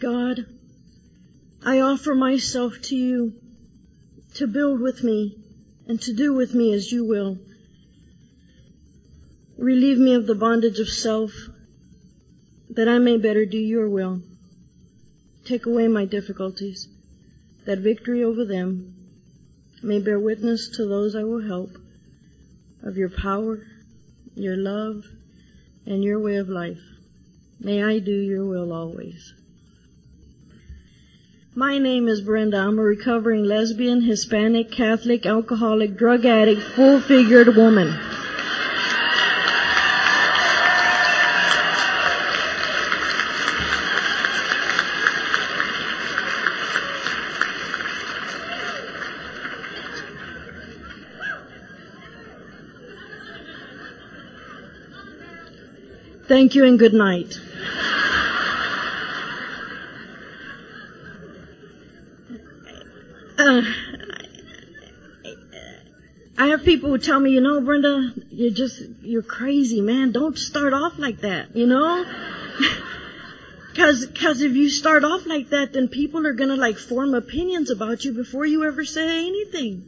[0.00, 0.46] God,
[1.62, 3.34] I offer myself to you
[4.34, 5.36] to build with me
[5.86, 7.38] and to do with me as you will.
[9.58, 11.32] Relieve me of the bondage of self
[12.70, 14.22] that I may better do your will.
[15.44, 16.88] Take away my difficulties,
[17.66, 18.94] that victory over them
[19.82, 21.76] may bear witness to those I will help
[22.82, 23.66] of your power,
[24.34, 25.04] your love,
[25.84, 26.80] and your way of life.
[27.58, 29.34] May I do your will always.
[31.56, 32.58] My name is Brenda.
[32.58, 37.98] I'm a recovering lesbian, Hispanic, Catholic, alcoholic, drug addict, full-figured woman.
[56.28, 57.40] Thank you and good night.
[63.50, 63.62] Uh,
[66.38, 70.12] I have people who tell me, you know, Brenda, you're just, you're crazy, man.
[70.12, 72.04] Don't start off like that, you know?
[73.74, 77.70] Cause, cause if you start off like that, then people are gonna like form opinions
[77.70, 79.84] about you before you ever say anything.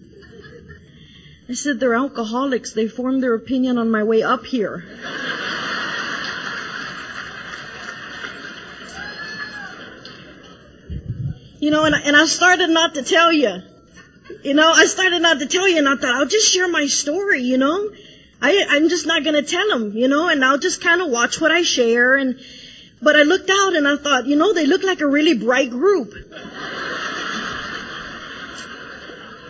[1.48, 2.72] I said they're alcoholics.
[2.72, 4.84] They formed their opinion on my way up here.
[11.62, 13.62] You know, and I, and I started not to tell you.
[14.42, 16.86] You know, I started not to tell you and I thought I'll just share my
[16.86, 17.88] story, you know.
[18.40, 21.40] I, I'm just not gonna tell them, you know, and I'll just kind of watch
[21.40, 22.40] what I share and,
[23.00, 25.70] but I looked out and I thought, you know, they look like a really bright
[25.70, 26.14] group.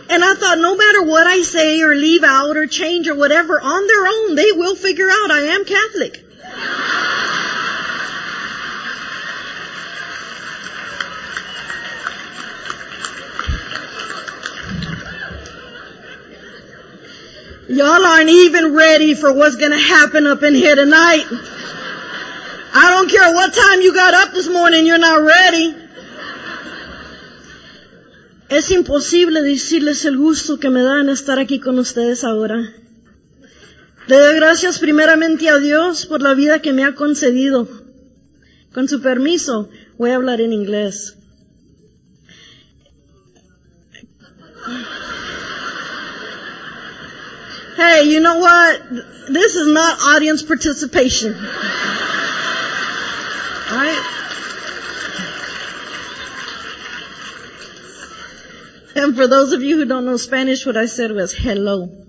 [0.07, 3.59] And I thought no matter what I say or leave out or change or whatever,
[3.59, 6.23] on their own, they will figure out I am Catholic.
[17.73, 21.25] Y'all aren't even ready for what's gonna happen up in here tonight.
[22.75, 25.75] I don't care what time you got up this morning, you're not ready.
[28.49, 32.75] Es imposible decirles el gusto que me da estar aquí con ustedes ahora.
[34.05, 37.67] Le doy gracias primeramente a Dios por la vida que me ha concedido.
[38.71, 41.15] Con su permiso, voy a hablar en inglés.
[47.75, 48.89] Hey, you know what?
[49.29, 51.33] This is not audience participation.
[53.71, 54.09] Right?
[58.95, 62.02] And for those of you who don't know Spanish, what I said was hello.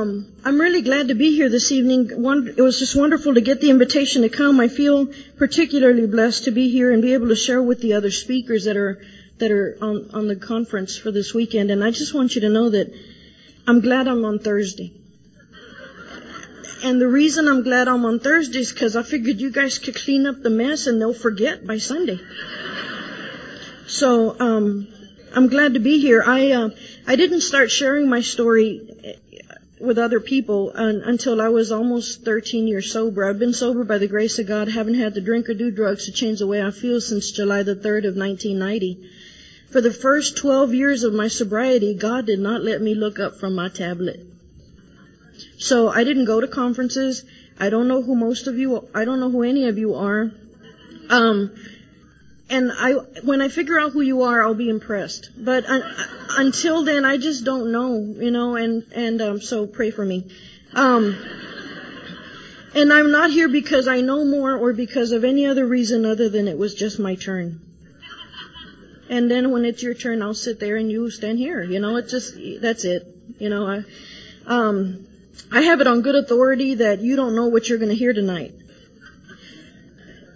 [0.00, 2.22] Um, I'm really glad to be here this evening.
[2.22, 4.58] One, it was just wonderful to get the invitation to come.
[4.58, 8.10] I feel particularly blessed to be here and be able to share with the other
[8.10, 9.02] speakers that are
[9.38, 11.70] that are on, on the conference for this weekend.
[11.70, 12.94] And I just want you to know that
[13.66, 14.92] I'm glad I'm on Thursday.
[16.82, 19.96] And the reason I'm glad I'm on Thursday is because I figured you guys could
[19.96, 22.18] clean up the mess and they'll forget by Sunday.
[23.86, 24.88] So um,
[25.34, 26.24] I'm glad to be here.
[26.26, 26.70] I uh,
[27.06, 29.16] I didn't start sharing my story
[29.80, 33.24] with other people un, until I was almost 13 years sober.
[33.24, 36.04] I've been sober by the grace of God, haven't had to drink or do drugs
[36.04, 39.08] to change the way I feel since July the 3rd of 1990.
[39.70, 43.38] For the first 12 years of my sobriety, God did not let me look up
[43.38, 44.20] from my tablet.
[45.58, 47.24] So I didn't go to conferences.
[47.58, 50.30] I don't know who most of you, I don't know who any of you are.
[51.08, 51.52] Um,
[52.50, 55.30] and I, when I figure out who you are, I'll be impressed.
[55.36, 60.04] But until then, I just don't know, you know, and, and, um, so pray for
[60.04, 60.28] me.
[60.74, 61.16] Um,
[62.74, 66.28] and I'm not here because I know more or because of any other reason other
[66.28, 67.60] than it was just my turn.
[69.08, 71.62] And then when it's your turn, I'll sit there and you stand here.
[71.62, 73.06] You know, it's just, that's it.
[73.38, 73.82] You know, I,
[74.46, 75.06] um,
[75.52, 78.12] I have it on good authority that you don't know what you're going to hear
[78.12, 78.54] tonight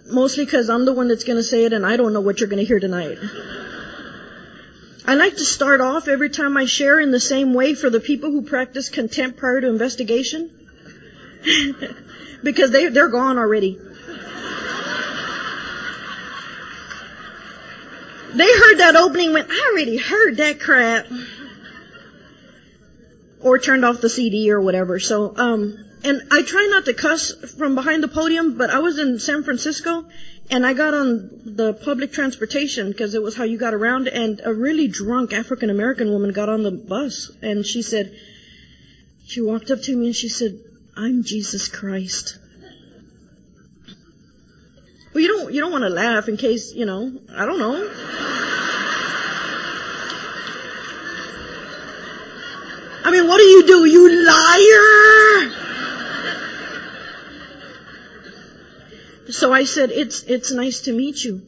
[0.05, 2.39] mostly because I'm the one that's going to say it and I don't know what
[2.39, 3.17] you're going to hear tonight.
[5.07, 7.99] I like to start off every time I share in the same way for the
[7.99, 10.49] people who practice contempt prior to investigation.
[12.43, 13.77] because they, they're gone already.
[18.33, 21.07] They heard that opening went, I already heard that crap.
[23.39, 24.99] Or turned off the CD or whatever.
[24.99, 28.99] So, um, and I try not to cuss from behind the podium, but I was
[28.99, 30.05] in San Francisco
[30.49, 34.41] And I got on the public transportation because it was how you got around and
[34.43, 38.15] a really drunk African American woman got on the bus and she said,
[39.25, 40.59] she walked up to me and she said,
[40.95, 42.37] I'm Jesus Christ.
[45.13, 47.91] Well, you don't, you don't want to laugh in case, you know, I don't know.
[53.03, 53.85] I mean, what do you do?
[53.85, 55.64] You liar!
[59.29, 61.41] So I said, it's, it's nice to meet you.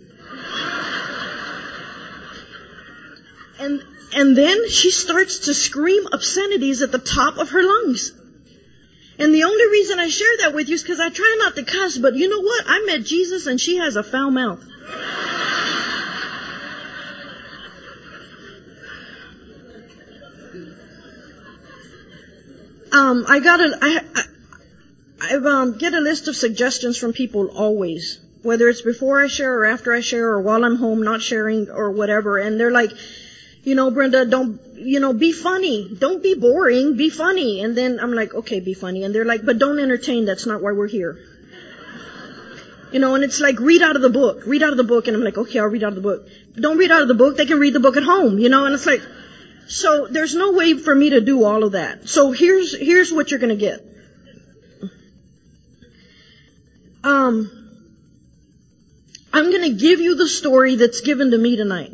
[3.60, 3.84] And,
[4.14, 8.12] and then she starts to scream obscenities at the top of her lungs.
[9.20, 11.64] And the only reason I share that with you is because I try not to
[11.64, 12.66] cuss, but you know what?
[12.68, 14.64] I met Jesus and she has a foul mouth.
[22.92, 24.24] Um, I got a, I, I,
[25.20, 29.60] I um, get a list of suggestions from people always, whether it's before I share
[29.60, 32.38] or after I share or while I'm home not sharing or whatever.
[32.38, 32.92] And they're like,
[33.64, 35.94] you know, Brenda, don't, you know, be funny.
[35.98, 36.96] Don't be boring.
[36.96, 37.62] Be funny.
[37.62, 39.04] And then I'm like, okay, be funny.
[39.04, 40.26] And they're like, but don't entertain.
[40.26, 41.20] That's not why we're here.
[42.92, 44.44] You know, and it's like, read out of the book.
[44.46, 45.08] Read out of the book.
[45.08, 46.30] And I'm like, okay, I'll read out of the book.
[46.56, 47.38] Don't read out of the book.
[47.38, 49.02] They can read the book at home, you know, and it's like,
[49.68, 52.08] so there's no way for me to do all of that.
[52.08, 53.97] So here's, here's what you're gonna get.
[57.08, 57.50] Um,
[59.32, 61.94] I'm going to give you the story that's given to me tonight.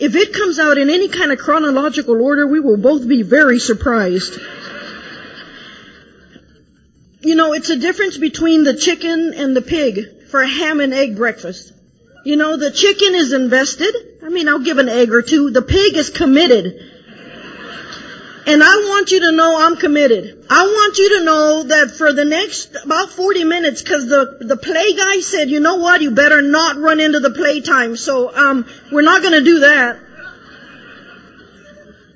[0.00, 3.60] If it comes out in any kind of chronological order, we will both be very
[3.60, 4.36] surprised.
[7.20, 10.92] You know, it's a difference between the chicken and the pig for a ham and
[10.92, 11.72] egg breakfast.
[12.24, 13.94] You know, the chicken is invested.
[14.24, 15.50] I mean, I'll give an egg or two.
[15.50, 16.95] The pig is committed.
[18.46, 20.46] And I want you to know I'm committed.
[20.48, 24.56] I want you to know that for the next about 40 minutes, cause the, the
[24.56, 27.96] play guy said, you know what, you better not run into the playtime.
[27.96, 29.98] So, um, we're not gonna do that.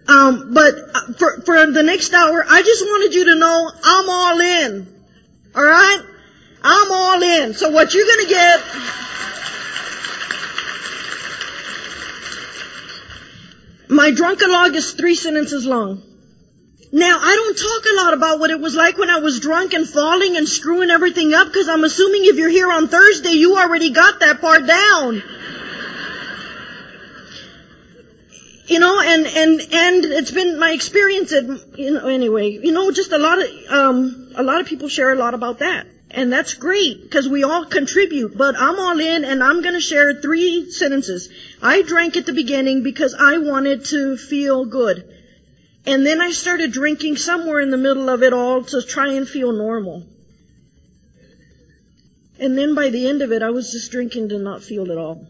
[0.06, 4.08] Um, but uh, for, for the next hour, I just wanted you to know I'm
[4.08, 4.86] all in.
[5.56, 6.00] Alright?
[6.62, 7.54] I'm all in.
[7.54, 8.60] So what you're gonna get,
[13.88, 16.04] my drunken log is three sentences long.
[16.92, 19.74] Now, I don't talk a lot about what it was like when I was drunk
[19.74, 23.56] and falling and screwing everything up because I'm assuming if you're here on Thursday, you
[23.56, 25.22] already got that part down.
[28.66, 31.44] You know, and, and, and it's been my experience at,
[31.78, 35.12] you know, anyway, you know, just a lot of, um, a lot of people share
[35.12, 35.86] a lot about that.
[36.10, 39.80] And that's great because we all contribute, but I'm all in and I'm going to
[39.80, 41.28] share three sentences.
[41.62, 45.19] I drank at the beginning because I wanted to feel good.
[45.86, 49.28] And then I started drinking somewhere in the middle of it all to try and
[49.28, 50.06] feel normal.
[52.38, 54.98] And then by the end of it, I was just drinking to not feel at
[54.98, 55.26] all.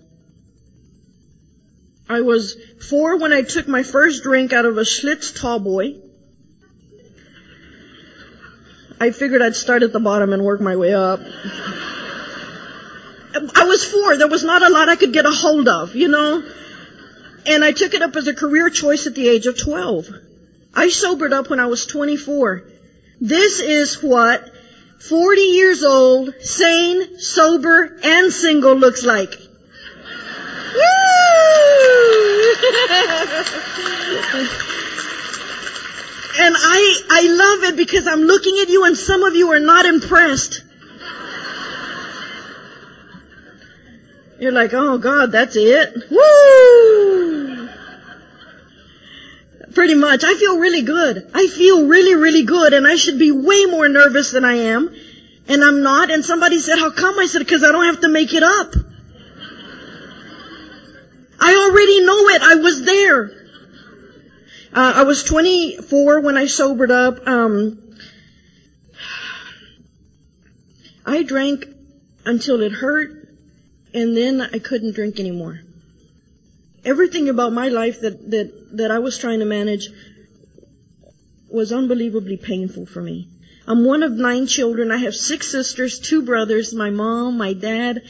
[2.08, 2.56] I was
[2.88, 5.94] four when I took my first drink out of a Schlitz tall boy.
[9.00, 11.20] I figured I'd start at the bottom and work my way up.
[13.32, 14.17] I was four.
[14.17, 16.43] There was not a lot I could get a hold of, you know?
[17.47, 20.08] And I took it up as a career choice at the age of 12.
[20.75, 22.62] I sobered up when I was 24.
[23.21, 24.49] This is what
[25.00, 29.35] 40 years old, sane, sober, and single looks like.
[36.40, 39.59] And I, I love it because I'm looking at you and some of you are
[39.59, 40.62] not impressed.
[44.38, 46.11] You're like, oh God, that's it.
[46.11, 47.50] Woo!
[49.75, 50.25] Pretty much.
[50.25, 51.31] I feel really good.
[51.35, 54.95] I feel really, really good and I should be way more nervous than I am.
[55.49, 56.11] And I'm not.
[56.11, 57.19] And somebody said, how come?
[57.19, 58.75] I said, cause I don't have to make it up.
[61.41, 62.43] I already know it.
[62.43, 63.41] I was there.
[64.73, 67.27] Uh, I was 24 when I sobered up.
[67.27, 67.97] Um,
[71.05, 71.67] I drank
[72.25, 73.35] until it hurt,
[73.95, 75.61] and then I couldn't drink anymore.
[76.84, 79.88] Everything about my life that, that, that I was trying to manage
[81.49, 83.28] was unbelievably painful for me.
[83.66, 84.90] I'm one of nine children.
[84.90, 88.02] I have six sisters, two brothers, my mom, my dad,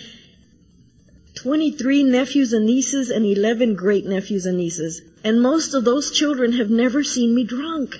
[1.34, 5.02] 23 nephews and nieces, and 11 great nephews and nieces.
[5.24, 7.96] And most of those children have never seen me drunk.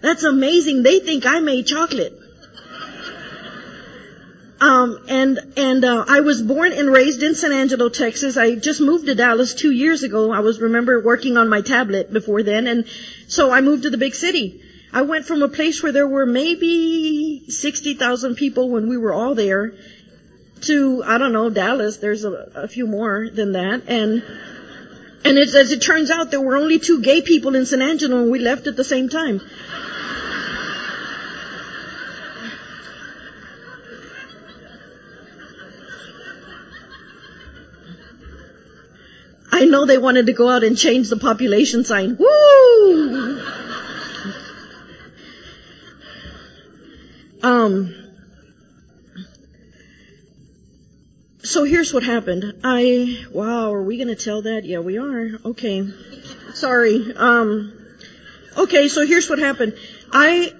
[0.00, 0.82] That's amazing.
[0.82, 2.18] They think I made chocolate.
[4.60, 8.36] Um, and and uh, I was born and raised in San Angelo, Texas.
[8.36, 10.32] I just moved to Dallas two years ago.
[10.32, 12.86] I was remember working on my tablet before then, and
[13.26, 14.62] so I moved to the big city.
[14.92, 19.12] I went from a place where there were maybe sixty thousand people when we were
[19.12, 19.74] all there,
[20.62, 21.98] to, I don't know, Dallas.
[21.98, 23.82] There's a, a few more than that.
[23.88, 24.22] And,
[25.24, 28.30] and as it turns out, there were only two gay people in San Angelo and
[28.30, 29.40] we left at the same time.
[39.64, 42.18] I know they wanted to go out and change the population sign.
[42.18, 43.40] Woo!
[47.42, 47.94] Um,
[51.42, 52.60] so here's what happened.
[52.62, 54.66] I, wow, are we gonna tell that?
[54.66, 55.30] Yeah, we are.
[55.46, 55.88] Okay.
[56.52, 57.14] Sorry.
[57.16, 57.72] Um,
[58.58, 59.78] okay, so here's what happened.
[60.12, 60.52] I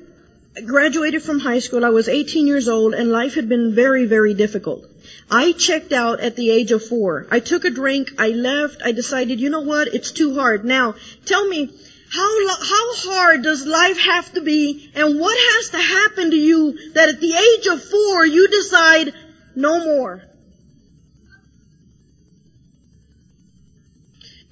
[0.65, 1.85] graduated from high school.
[1.85, 4.87] I was 18 years old and life had been very, very difficult.
[5.31, 7.27] I checked out at the age of four.
[7.31, 8.13] I took a drink.
[8.19, 8.83] I left.
[8.85, 9.89] I decided, you know what?
[9.89, 10.65] It's too hard.
[10.65, 10.95] Now,
[11.25, 11.67] tell me,
[12.13, 16.93] how, how hard does life have to be and what has to happen to you
[16.93, 19.15] that at the age of four you decide
[19.57, 20.23] no more?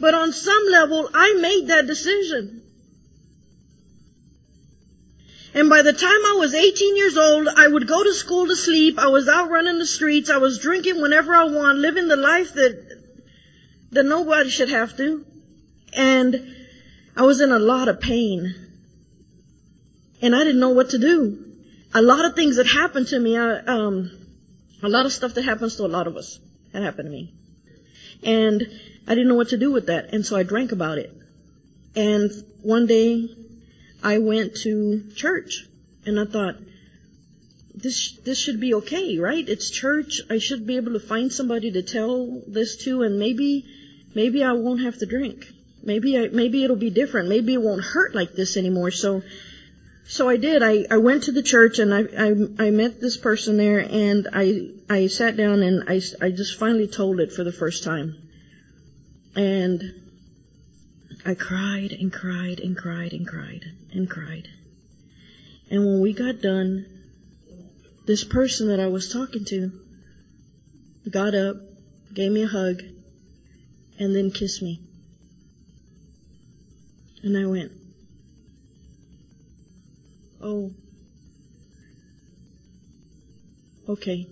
[0.01, 2.62] But on some level, I made that decision.
[5.55, 8.57] And by the time I was 18 years old, I would go to school to
[8.57, 8.99] sleep.
[8.99, 10.31] I was out running the streets.
[10.31, 13.03] I was drinking whenever I want, living the life that,
[13.91, 15.27] that nobody should have to.
[15.93, 16.57] And
[17.15, 18.55] I was in a lot of pain.
[20.23, 21.45] And I didn't know what to do.
[21.95, 24.11] A lot of things that happened to me, I, um,
[24.83, 26.41] a lot of stuff that happens to a lot of us,
[26.73, 27.35] that happened to me.
[28.23, 28.63] And
[29.07, 30.15] I didn't know what to do with that.
[30.15, 31.13] And so I drank about it.
[31.95, 32.31] And
[32.63, 33.29] one day
[34.03, 35.67] I went to church
[36.05, 36.57] and I thought,
[37.75, 39.49] this, this should be okay, right?
[39.49, 40.21] It's church.
[40.29, 43.65] I should be able to find somebody to tell this to and maybe,
[44.15, 45.47] maybe I won't have to drink.
[45.83, 47.29] Maybe I, maybe it'll be different.
[47.29, 48.91] Maybe it won't hurt like this anymore.
[48.91, 49.23] So,
[50.07, 50.63] so I did.
[50.63, 54.29] I, I went to the church and I, I, I met this person there and
[54.33, 58.17] I, I sat down and I, I just finally told it for the first time.
[59.35, 60.02] And
[61.25, 64.49] I cried and cried and cried and cried and cried.
[65.71, 66.87] And when we got done,
[68.07, 69.73] this person that I was talking to
[71.09, 71.57] got up,
[72.13, 72.83] gave me a hug,
[73.99, 74.81] and then kissed me.
[77.23, 77.73] And I went,
[80.41, 80.73] Oh,
[83.89, 84.27] okay,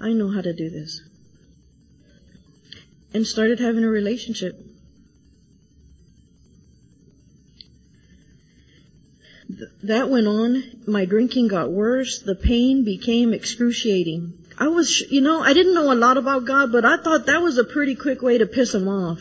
[0.00, 1.02] I know how to do this.
[3.12, 4.71] And started having a relationship.
[9.82, 10.62] That went on.
[10.86, 12.20] My drinking got worse.
[12.20, 14.34] The pain became excruciating.
[14.58, 17.42] I was, you know, I didn't know a lot about God, but I thought that
[17.42, 19.20] was a pretty quick way to piss him off.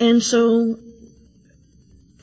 [0.00, 0.78] And so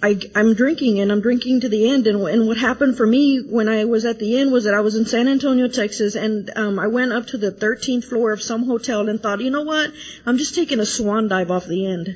[0.02, 2.06] I, I'm drinking and I'm drinking to the end.
[2.06, 4.82] And, and, what happened for me when I was at the end was that I
[4.82, 8.42] was in San Antonio, Texas, and um, I went up to the 13th floor of
[8.42, 9.92] some hotel and thought, you know what?
[10.26, 12.16] I'm just taking a swan dive off the end.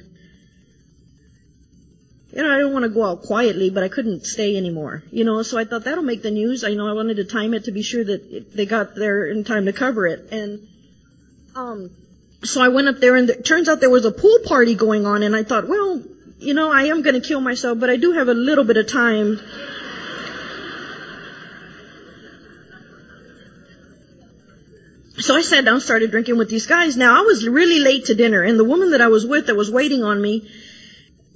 [2.34, 5.04] You know, I don't want to go out quietly, but I couldn't stay anymore.
[5.12, 6.64] You know, so I thought that'll make the news.
[6.64, 9.44] I know I wanted to time it to be sure that they got there in
[9.44, 10.32] time to cover it.
[10.32, 10.68] And
[11.56, 11.90] um,
[12.44, 15.06] so I went up there, and it turns out there was a pool party going
[15.06, 16.02] on, and I thought, well,
[16.42, 18.78] you know, I am going to kill myself, but I do have a little bit
[18.78, 19.40] of time.
[25.20, 26.98] So I sat down, started drinking with these guys.
[26.98, 29.56] Now I was really late to dinner, and the woman that I was with that
[29.56, 30.50] was waiting on me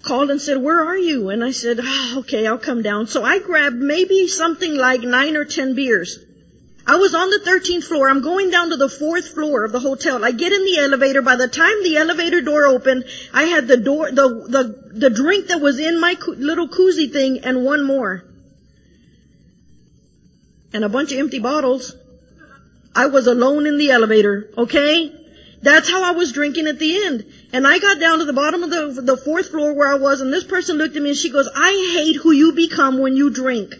[0.01, 1.29] called and said, where are you?
[1.29, 3.07] And I said, oh, okay, I'll come down.
[3.07, 6.19] So I grabbed maybe something like nine or ten beers.
[6.87, 8.09] I was on the 13th floor.
[8.09, 10.23] I'm going down to the fourth floor of the hotel.
[10.23, 11.23] I get in the elevator.
[11.23, 15.47] By the time the elevator door opened, I had the door, the, the, the drink
[15.47, 18.23] that was in my little koozie thing and one more.
[20.73, 21.95] And a bunch of empty bottles.
[22.95, 25.11] I was alone in the elevator, okay?
[25.61, 27.25] That's how I was drinking at the end.
[27.51, 30.21] And I got down to the bottom of the, the fourth floor where I was
[30.21, 33.17] and this person looked at me and she goes, I hate who you become when
[33.17, 33.73] you drink.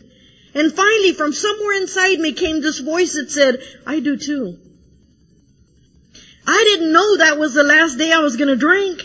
[0.56, 4.58] And finally, from somewhere inside me came this voice that said, I do too.
[6.48, 9.02] I didn't know that was the last day I was gonna drink.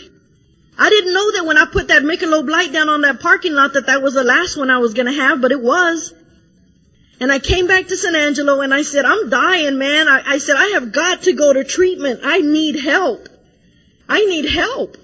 [0.79, 3.73] I didn't know that when I put that Michelob Light down on that parking lot
[3.73, 6.13] that that was the last one I was gonna have, but it was.
[7.19, 10.07] And I came back to San Angelo and I said, I'm dying, man.
[10.07, 12.21] I, I said, I have got to go to treatment.
[12.23, 13.27] I need help.
[14.07, 14.97] I need help.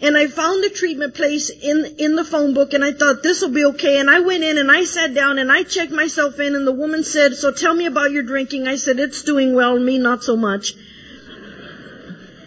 [0.00, 3.40] And I found the treatment place in, in the phone book and I thought this
[3.42, 3.98] will be okay.
[3.98, 6.72] And I went in and I sat down and I checked myself in and the
[6.72, 8.68] woman said, so tell me about your drinking.
[8.68, 10.74] I said, it's doing well, me not so much.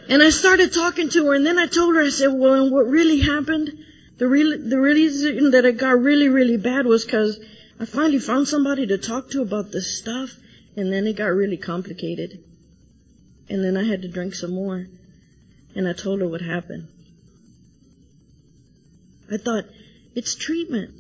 [0.08, 2.88] And I started talking to her and then I told her, I said, well, what
[2.88, 3.86] really happened?
[4.18, 7.40] The real, the reason that it got really, really bad was because
[7.80, 10.38] I finally found somebody to talk to about this stuff,
[10.78, 12.44] and then it got really complicated.
[13.50, 14.86] And then I had to drink some more,
[15.74, 16.88] and I told her what happened.
[19.32, 19.66] I thought,
[20.14, 20.94] it's treatment.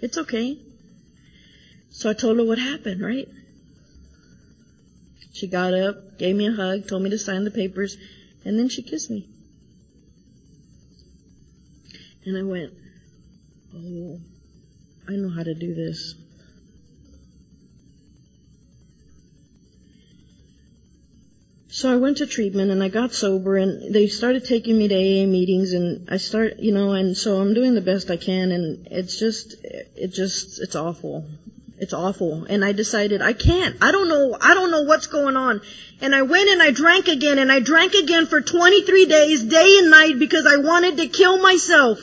[0.00, 0.58] It's okay.
[1.90, 3.28] So I told her what happened, right?
[5.32, 7.96] She got up, gave me a hug, told me to sign the papers,
[8.44, 9.28] and then she kissed me.
[12.24, 12.72] And I went,
[13.74, 14.20] oh,
[15.08, 16.14] I know how to do this.
[21.80, 24.94] So I went to treatment and I got sober and they started taking me to
[24.94, 28.52] AA meetings and I start, you know, and so I'm doing the best I can
[28.52, 31.24] and it's just, it just, it's awful.
[31.78, 32.44] It's awful.
[32.44, 33.78] And I decided I can't.
[33.80, 35.62] I don't know, I don't know what's going on.
[36.02, 39.78] And I went and I drank again and I drank again for 23 days, day
[39.78, 41.98] and night because I wanted to kill myself.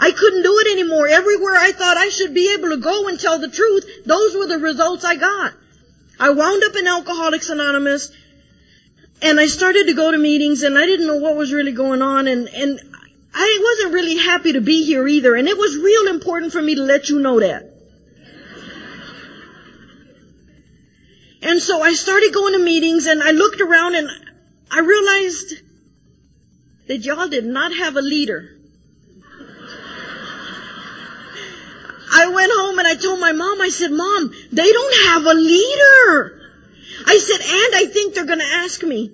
[0.00, 1.06] I couldn't do it anymore.
[1.06, 4.48] Everywhere I thought I should be able to go and tell the truth, those were
[4.48, 5.52] the results I got.
[6.18, 8.10] I wound up in Alcoholics Anonymous
[9.20, 12.02] and I started to go to meetings and I didn't know what was really going
[12.02, 12.80] on and, and
[13.34, 16.76] I wasn't really happy to be here either and it was real important for me
[16.76, 17.64] to let you know that.
[21.42, 24.10] And so I started going to meetings and I looked around and
[24.70, 25.54] I realized
[26.88, 28.54] that y'all did not have a leader.
[32.10, 35.34] I went home and I told my mom, I said, Mom, they don't have a
[35.34, 36.37] leader.
[37.06, 39.12] I said, and I think they're going to ask me.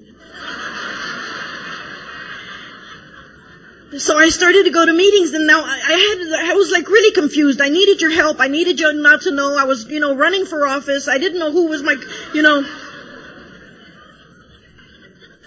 [3.98, 7.12] So I started to go to meetings and now I had, I was like really
[7.12, 7.60] confused.
[7.60, 8.40] I needed your help.
[8.40, 9.56] I needed you not to know.
[9.56, 11.06] I was, you know, running for office.
[11.06, 11.96] I didn't know who was my,
[12.32, 12.64] you know.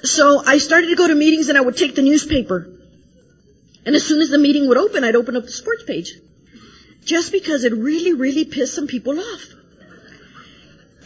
[0.04, 2.70] So I started to go to meetings and I would take the newspaper.
[3.86, 6.14] And as soon as the meeting would open, I'd open up the sports page.
[7.04, 9.48] Just because it really, really pissed some people off.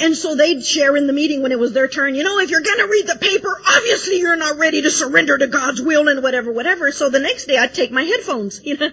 [0.02, 2.50] And so they'd share in the meeting when it was their turn, you know, if
[2.50, 6.24] you're gonna read the paper, obviously you're not ready to surrender to God's will and
[6.24, 6.92] whatever, whatever.
[6.92, 8.90] So the next day I'd take my headphones, you know.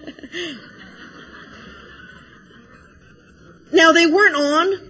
[3.71, 4.89] now they weren't on.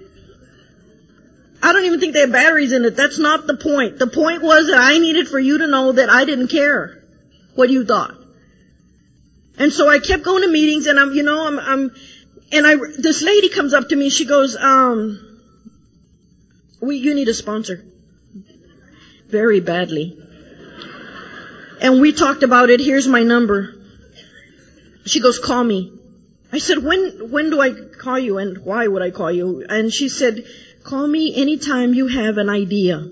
[1.63, 2.97] I don't even think they had batteries in it.
[2.97, 3.97] That's not the point.
[3.97, 7.01] The point was that I needed for you to know that I didn't care
[7.55, 8.15] what you thought.
[9.57, 11.95] And so I kept going to meetings and I'm, you know, I'm, I'm,
[12.51, 15.28] and I, this lady comes up to me, she goes, um,
[16.81, 17.83] we, you need a sponsor.
[19.27, 20.17] Very badly.
[21.81, 22.79] And we talked about it.
[22.79, 23.75] Here's my number.
[25.05, 25.93] She goes, call me.
[26.51, 29.65] I said, when, when do I call you and why would I call you?
[29.69, 30.45] And she said,
[30.83, 33.07] call me anytime you have an idea.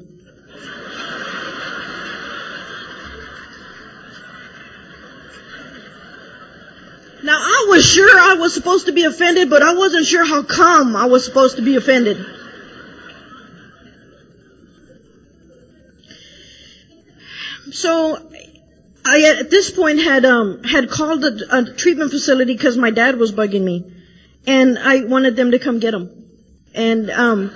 [7.23, 10.43] Now I was sure I was supposed to be offended, but I wasn't sure how
[10.43, 12.25] come I was supposed to be offended.
[17.71, 18.17] So
[19.05, 23.15] I at this point had um had called a, a treatment facility because my dad
[23.17, 23.85] was bugging me,
[24.45, 26.09] and I wanted them to come get him.
[26.73, 27.51] And um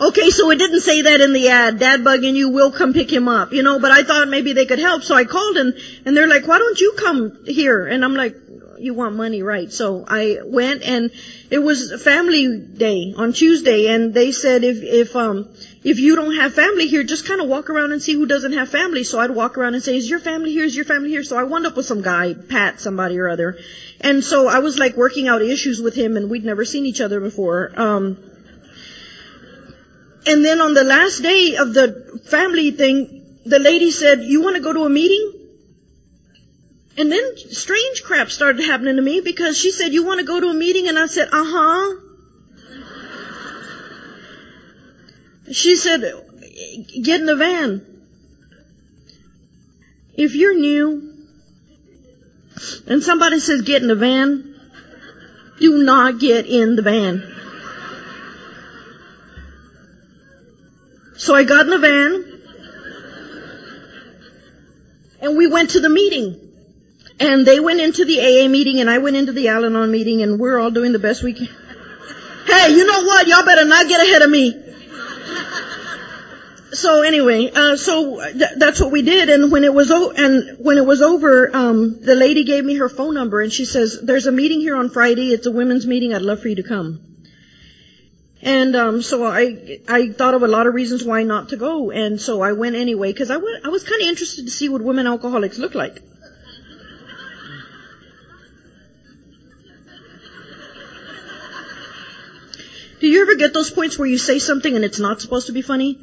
[0.00, 1.78] okay, so it didn't say that in the ad.
[1.78, 3.78] Dad bugging you, will come pick him up, you know.
[3.78, 6.58] But I thought maybe they could help, so I called and and they're like, why
[6.58, 7.86] don't you come here?
[7.86, 8.34] And I'm like,
[8.78, 9.72] you want money, right?
[9.72, 11.10] So I went and
[11.50, 15.48] it was family day on Tuesday and they said if, if, um,
[15.84, 18.52] if you don't have family here, just kind of walk around and see who doesn't
[18.52, 19.04] have family.
[19.04, 20.64] So I'd walk around and say, is your family here?
[20.64, 21.22] Is your family here?
[21.22, 23.58] So I wound up with some guy, Pat, somebody or other.
[24.00, 27.00] And so I was like working out issues with him and we'd never seen each
[27.00, 27.72] other before.
[27.76, 28.18] Um,
[30.26, 34.56] and then on the last day of the family thing, the lady said, you want
[34.56, 35.35] to go to a meeting?
[36.98, 40.40] And then strange crap started happening to me because she said, you want to go
[40.40, 40.88] to a meeting?
[40.88, 41.96] And I said, uh huh.
[45.52, 46.00] She said,
[47.02, 47.84] get in the van.
[50.14, 51.12] If you're new
[52.86, 54.58] and somebody says get in the van,
[55.60, 57.34] do not get in the van.
[61.18, 62.42] So I got in the van
[65.20, 66.45] and we went to the meeting.
[67.18, 70.38] And they went into the AA meeting and I went into the Al-Anon meeting and
[70.38, 71.48] we're all doing the best we can.
[72.46, 73.26] Hey, you know what?
[73.26, 74.62] Y'all better not get ahead of me.
[76.72, 79.30] So anyway, uh, so th- that's what we did.
[79.30, 82.74] And when it was o- and when it was over, um, the lady gave me
[82.74, 85.32] her phone number and she says, "There's a meeting here on Friday.
[85.32, 86.12] It's a women's meeting.
[86.12, 87.00] I'd love for you to come."
[88.42, 91.90] And um, so I I thought of a lot of reasons why not to go,
[91.90, 94.68] and so I went anyway because I went I was kind of interested to see
[94.68, 96.02] what women alcoholics look like.
[103.00, 105.62] You ever get those points where you say something and it's not supposed to be
[105.62, 105.98] funny?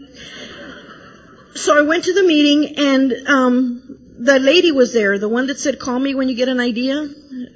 [1.56, 5.60] So I went to the meeting and, um, the lady was there, the one that
[5.60, 7.10] said, call me when you get an idea.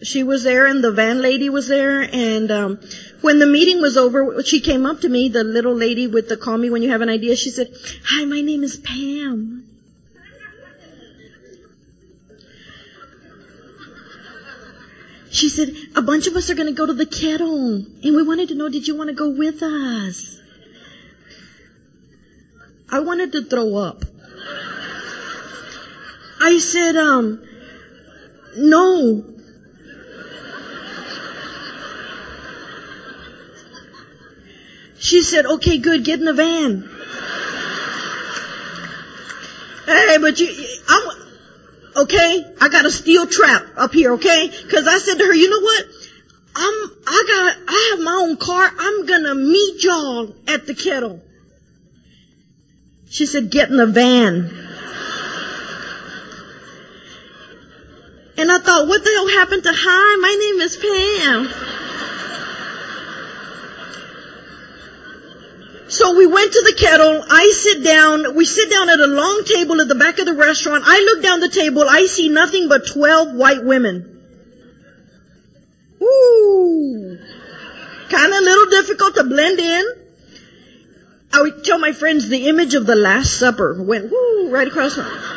[0.04, 2.80] She was there and the van lady was there and, um,
[3.22, 6.38] when the meeting was over, she came up to me, the little lady with the
[6.38, 7.36] call me when you have an idea.
[7.36, 7.70] She said,
[8.04, 9.64] hi, my name is Pam.
[15.38, 18.24] She said, a bunch of us are going to go to the kettle and we
[18.24, 20.42] wanted to know, did you want to go with us?
[22.90, 24.04] I wanted to throw up.
[26.42, 27.48] I said, um,
[28.56, 29.26] no.
[34.98, 36.90] She said, okay, good, get in the van.
[39.86, 40.48] Hey, but you,
[41.98, 42.46] okay?
[42.62, 44.50] I got a steel trap up here, okay?
[44.70, 45.86] Cause I said to her, you know what?
[46.56, 48.72] I'm, I got, I have my own car.
[48.80, 51.22] I'm gonna meet y'all at the kettle.
[53.10, 54.66] She said, get in the van.
[58.40, 60.16] And I thought, what the hell happened to hi?
[60.22, 61.77] My name is Pam.
[65.98, 67.24] So we went to the kettle.
[67.28, 68.36] I sit down.
[68.36, 70.84] We sit down at a long table at the back of the restaurant.
[70.86, 71.86] I look down the table.
[71.90, 74.14] I see nothing but 12 white women.
[76.00, 77.18] Ooh.
[78.12, 79.86] Kind of a little difficult to blend in.
[81.34, 84.98] I would tell my friends the image of the Last Supper went woo right across
[84.98, 85.37] my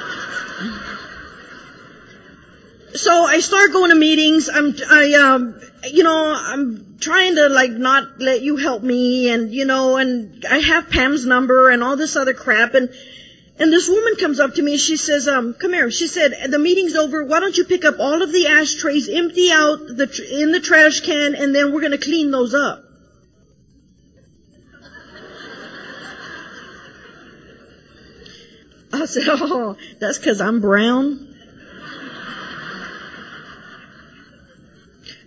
[2.95, 4.49] so I start going to meetings.
[4.49, 9.53] I'm, I, um, you know, I'm trying to like not let you help me and,
[9.53, 12.93] you know, and I have Pam's number and all this other crap and,
[13.59, 14.77] and this woman comes up to me.
[14.79, 15.91] She says, um, come here.
[15.91, 17.25] She said, the meeting's over.
[17.25, 20.61] Why don't you pick up all of the ashtrays, empty out the, tr- in the
[20.61, 22.85] trash can and then we're going to clean those up.
[28.93, 31.30] I said, oh, that's cause I'm brown.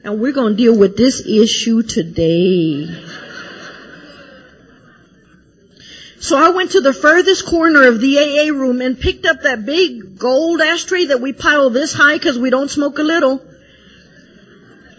[0.03, 2.87] And we're going to deal with this issue today.
[6.19, 9.65] So I went to the furthest corner of the AA room and picked up that
[9.65, 13.41] big gold ashtray that we pile this high because we don't smoke a little.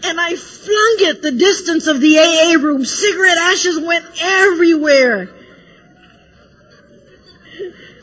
[0.03, 2.85] And I flung it the distance of the AA room.
[2.85, 5.29] Cigarette ashes went everywhere.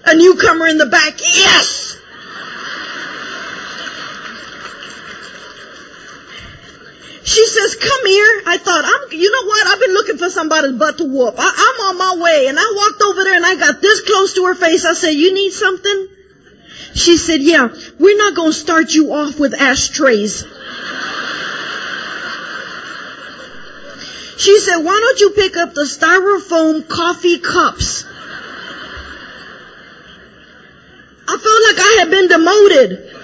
[0.05, 1.97] A newcomer in the back, yes!
[7.33, 8.42] She says, come here.
[8.47, 9.66] I thought, I'm, you know what?
[9.66, 11.35] I've been looking for somebody's butt to whoop.
[11.38, 12.47] I, I'm on my way.
[12.49, 14.85] And I walked over there and I got this close to her face.
[14.85, 16.09] I said, you need something?
[16.95, 17.68] She said, yeah,
[17.99, 20.45] we're not going to start you off with ashtrays.
[24.37, 28.05] She said, why don't you pick up the styrofoam coffee cups?
[31.29, 33.21] I felt like I had been demoted.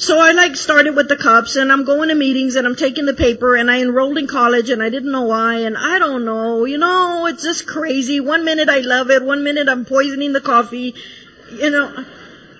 [0.00, 3.04] So I like started with the cups and I'm going to meetings and I'm taking
[3.04, 6.24] the paper and I enrolled in college and I didn't know why and I don't
[6.24, 8.18] know, you know, it's just crazy.
[8.18, 10.94] One minute I love it, one minute I'm poisoning the coffee,
[11.52, 12.06] you know.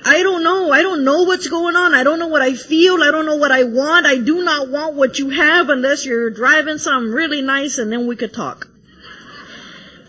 [0.05, 0.71] I don't know.
[0.71, 1.95] I don't know what's going on.
[1.95, 3.03] I don't know what I feel.
[3.03, 4.05] I don't know what I want.
[4.05, 8.07] I do not want what you have unless you're driving something really nice and then
[8.07, 8.69] we could talk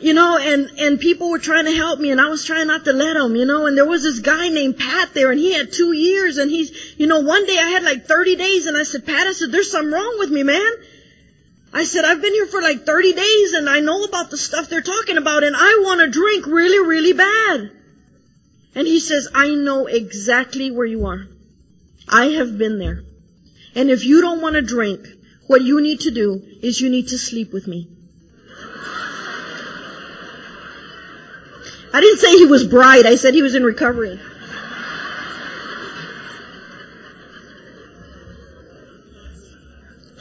[0.02, 2.86] you know, and, and people were trying to help me and I was trying not
[2.86, 5.54] to let them, you know, and there was this guy named Pat there and he
[5.54, 8.76] had two years and he's, you know, one day I had like 30 days and
[8.76, 10.72] I said, Pat, I said, there's something wrong with me, man.
[11.74, 14.70] I said, I've been here for like 30 days and I know about the stuff
[14.70, 17.72] they're talking about and I want to drink really, really bad.
[18.74, 21.28] And he says, I know exactly where you are.
[22.08, 23.04] I have been there.
[23.76, 25.08] And if you don't want to drink,
[25.48, 27.88] what you need to do is you need to sleep with me.
[31.94, 33.06] I didn't say he was bright.
[33.06, 34.20] I said he was in recovery.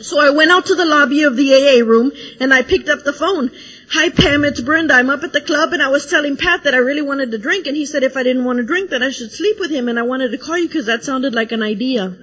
[0.00, 3.04] So I went out to the lobby of the AA room and I picked up
[3.04, 3.50] the phone.
[3.90, 4.94] Hi Pam, it's Brenda.
[4.94, 7.38] I'm up at the club and I was telling Pat that I really wanted to
[7.38, 9.70] drink and he said if I didn't want to drink that I should sleep with
[9.70, 12.16] him and I wanted to call you because that sounded like an idea.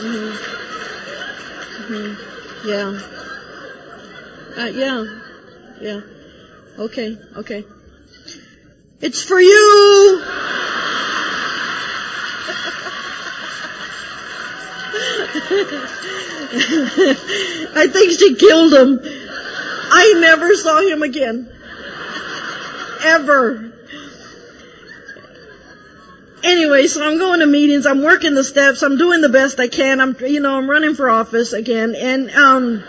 [0.00, 0.54] Mm-hmm.
[1.94, 2.68] Mm-hmm.
[2.68, 3.27] Yeah.
[4.58, 5.04] Uh, yeah.
[5.80, 6.00] Yeah.
[6.78, 7.16] Okay.
[7.36, 7.64] Okay.
[9.00, 10.20] It's for you.
[17.70, 19.00] I think she killed him.
[19.00, 21.48] I never saw him again.
[23.04, 23.72] ever.
[26.42, 29.68] Anyway, so I'm going to meetings, I'm working the steps, I'm doing the best I
[29.68, 32.82] can, I'm, you know, I'm running for office again, and, um,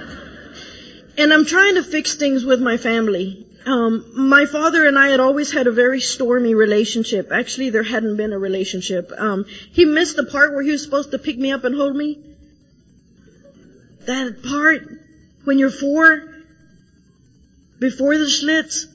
[1.20, 3.46] and I'm trying to fix things with my family.
[3.66, 7.30] Um, my father and I had always had a very stormy relationship.
[7.32, 9.12] Actually, there hadn't been a relationship.
[9.18, 11.96] Um, he missed the part where he was supposed to pick me up and hold
[11.96, 12.24] me.
[14.06, 14.88] That part
[15.44, 16.24] when you're four,
[17.80, 18.86] before the Schlitz,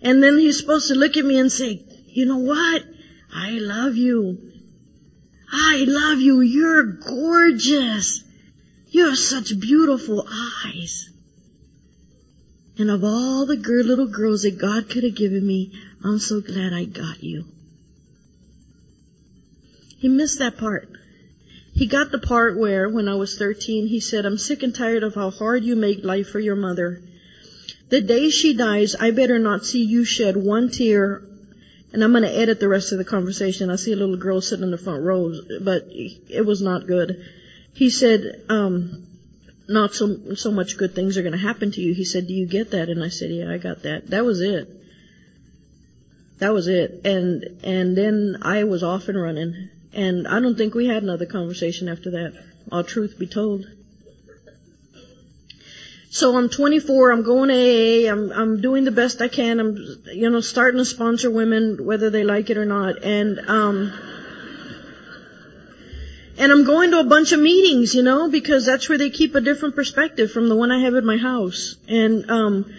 [0.00, 2.82] and then he's supposed to look at me and say, you know what?
[3.34, 4.52] I love you.
[5.52, 6.40] I love you.
[6.40, 8.24] You're gorgeous.
[8.88, 10.26] You have such beautiful
[10.64, 11.10] eyes.
[12.78, 15.72] And of all the girl, little girls that God could have given me,
[16.04, 17.44] I'm so glad I got you.
[19.98, 20.88] He missed that part.
[21.74, 25.02] He got the part where, when I was 13, he said, I'm sick and tired
[25.02, 27.02] of how hard you make life for your mother.
[27.88, 31.22] The day she dies, I better not see you shed one tear.
[31.92, 33.70] And I'm going to edit the rest of the conversation.
[33.70, 37.24] I see a little girl sitting in the front row, but it was not good.
[37.72, 39.07] He said, um,
[39.68, 41.94] not so so much good things are going to happen to you.
[41.94, 44.40] He said, "Do you get that?" And I said, "Yeah, I got that." That was
[44.40, 44.68] it.
[46.38, 47.02] That was it.
[47.04, 49.70] And and then I was off and running.
[49.92, 52.34] And I don't think we had another conversation after that.
[52.70, 53.66] All truth be told.
[56.10, 57.10] So I'm 24.
[57.10, 58.10] I'm going AA.
[58.10, 59.60] I'm I'm doing the best I can.
[59.60, 59.76] I'm
[60.12, 63.02] you know starting to sponsor women whether they like it or not.
[63.02, 63.92] And um
[66.38, 69.34] and I'm going to a bunch of meetings, you know, because that's where they keep
[69.34, 71.74] a different perspective from the one I have at my house.
[71.88, 72.72] And um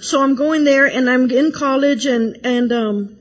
[0.00, 3.16] so I'm going there and I'm in college and and um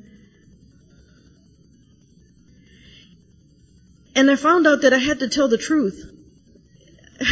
[4.13, 6.03] and I found out that I had to tell the truth.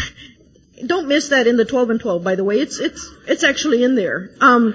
[0.86, 2.60] Don't miss that in the 12 and 12, by the way.
[2.60, 4.32] It's it's it's actually in there.
[4.40, 4.74] Um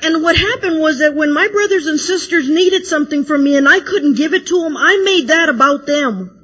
[0.00, 3.68] and what happened was that when my brothers and sisters needed something from me and
[3.68, 6.37] I couldn't give it to them, I made that about them.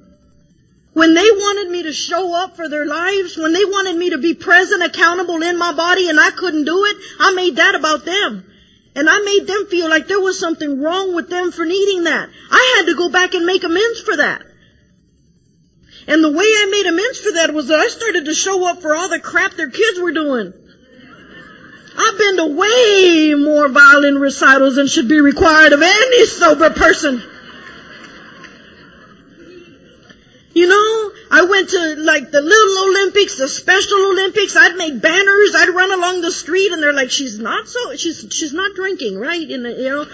[0.95, 4.19] When they wanted me to show up for their lives, when they wanted me to
[4.19, 8.05] be present, accountable in my body and I couldn't do it, I made that about
[8.05, 8.51] them.
[8.95, 12.29] And I made them feel like there was something wrong with them for needing that.
[12.49, 14.43] I had to go back and make amends for that.
[16.07, 18.81] And the way I made amends for that was that I started to show up
[18.81, 20.53] for all the crap their kids were doing.
[21.97, 27.21] I've been to way more violin recitals than should be required of any sober person.
[30.55, 34.55] You know, I went to like the little Olympics, the special Olympics.
[34.55, 35.55] I'd make banners.
[35.57, 37.97] I'd run along the street, and they're like, "She's not so.
[37.97, 40.07] She's she's not drinking, right?" You know,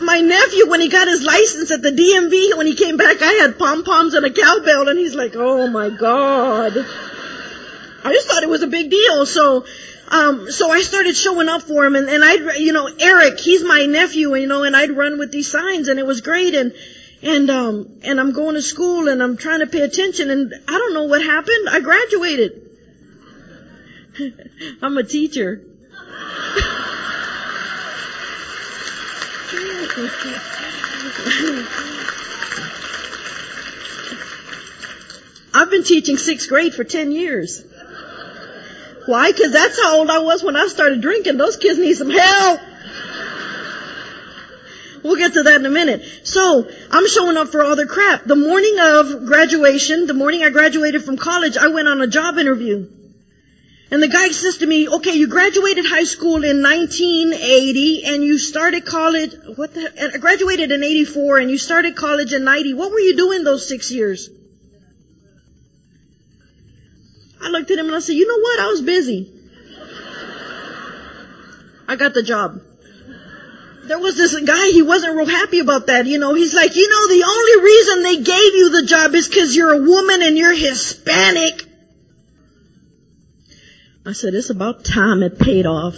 [0.00, 3.32] my nephew when he got his license at the DMV, when he came back, I
[3.32, 6.76] had pom poms and a cowbell, and he's like, "Oh my god."
[8.02, 9.64] I just thought it was a big deal, so.
[10.12, 13.62] Um, so I started showing up for him and, and I'd, you know, Eric, he's
[13.62, 16.72] my nephew, you know, and I'd run with these signs and it was great and,
[17.22, 20.72] and um and I'm going to school and I'm trying to pay attention and I
[20.72, 21.68] don't know what happened.
[21.68, 22.70] I graduated.
[24.82, 25.62] I'm a teacher.
[35.52, 37.64] I've been teaching sixth grade for 10 years.
[39.06, 39.32] Why?
[39.32, 41.36] Because that's how old I was when I started drinking.
[41.36, 42.60] Those kids need some help.
[45.02, 46.02] We'll get to that in a minute.
[46.24, 48.24] So, I'm showing up for all their crap.
[48.24, 52.38] The morning of graduation, the morning I graduated from college, I went on a job
[52.38, 52.86] interview.
[53.92, 58.38] And the guy says to me, okay, you graduated high school in 1980 and you
[58.38, 62.74] started college, what the, I graduated in 84 and you started college in 90.
[62.74, 64.30] What were you doing those six years?
[67.42, 68.60] I looked at him and I said, you know what?
[68.60, 69.32] I was busy.
[71.88, 72.60] I got the job
[73.90, 76.06] there was this guy, he wasn't real happy about that.
[76.06, 79.26] You know, he's like, you know, the only reason they gave you the job is
[79.26, 81.64] because you're a woman and you're Hispanic.
[84.06, 85.96] I said, it's about time it paid off.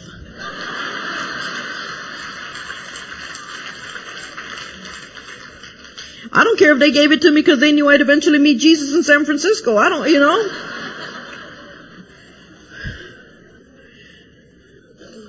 [6.33, 8.59] I don't care if they gave it to me because they knew I'd eventually meet
[8.59, 9.77] Jesus in San Francisco.
[9.77, 10.51] I don't, you know.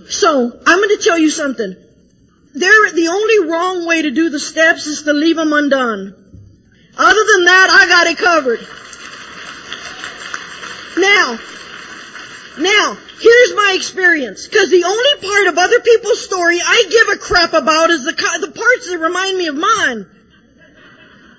[0.07, 1.75] So, I'm going to tell you something.
[2.53, 6.15] They're, the only wrong way to do the steps is to leave them undone.
[6.95, 8.59] Other than that, I got it covered.
[10.97, 11.39] Now,
[12.59, 14.47] now, here's my experience.
[14.47, 18.11] Cause the only part of other people's story I give a crap about is the,
[18.11, 20.05] the parts that remind me of mine.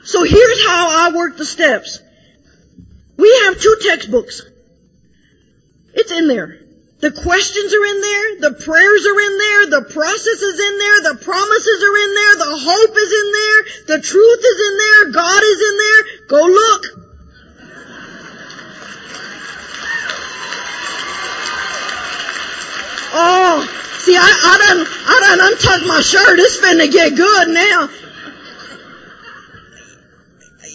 [0.02, 2.00] So here's how I work the steps.
[3.16, 4.42] We have two textbooks.
[5.94, 6.63] It's in there.
[7.04, 11.12] The questions are in there, the prayers are in there, the process is in there,
[11.12, 13.60] the promises are in there, the hope is in there,
[13.92, 16.00] the truth is in there, God is in there.
[16.28, 16.82] Go look.
[23.12, 23.68] Oh,
[24.00, 26.38] see, I, I done, I done untucked my shirt.
[26.38, 27.90] It's finna get good now.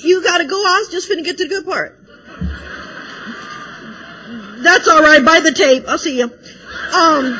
[0.03, 0.57] You gotta go.
[0.57, 1.98] I was just finna get to the good part.
[4.61, 5.23] That's alright.
[5.23, 5.85] Buy the tape.
[5.87, 6.25] I'll see you.
[6.25, 7.39] Um,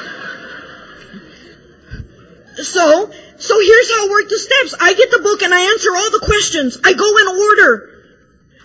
[2.56, 4.76] so, so here's how I work the steps.
[4.80, 6.78] I get the book and I answer all the questions.
[6.84, 7.86] I go in order.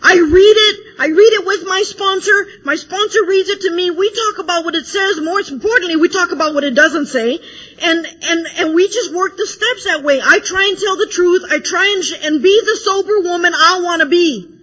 [0.02, 0.80] I read it.
[0.98, 2.46] I read it with my sponsor.
[2.62, 3.90] My sponsor reads it to me.
[3.90, 5.20] We talk about what it says.
[5.20, 7.38] More importantly, we talk about what it doesn't say.
[7.82, 10.20] And, and, and we just work the steps that way.
[10.22, 11.44] I try and tell the truth.
[11.50, 14.53] I try and, sh- and be the sober woman I want to be.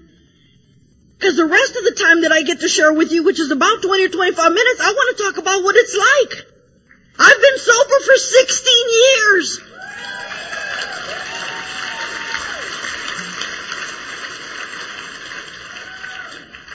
[1.21, 3.51] Because the rest of the time that I get to share with you, which is
[3.51, 6.47] about 20 or 25 minutes, I want to talk about what it's like.
[7.19, 9.59] I've been sober for 16 years.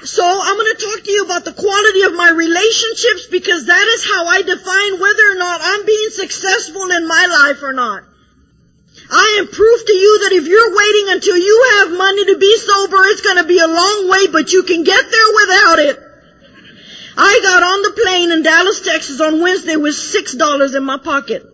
[0.07, 3.87] So I'm going to talk to you about the quality of my relationships because that
[3.99, 8.05] is how I define whether or not I'm being successful in my life or not.
[9.11, 12.57] I am proof to you that if you're waiting until you have money to be
[12.57, 16.03] sober, it's going to be a long way, but you can get there without it.
[17.17, 20.99] I got on the plane in Dallas, Texas on Wednesday with six dollars in my
[20.99, 21.45] pocket.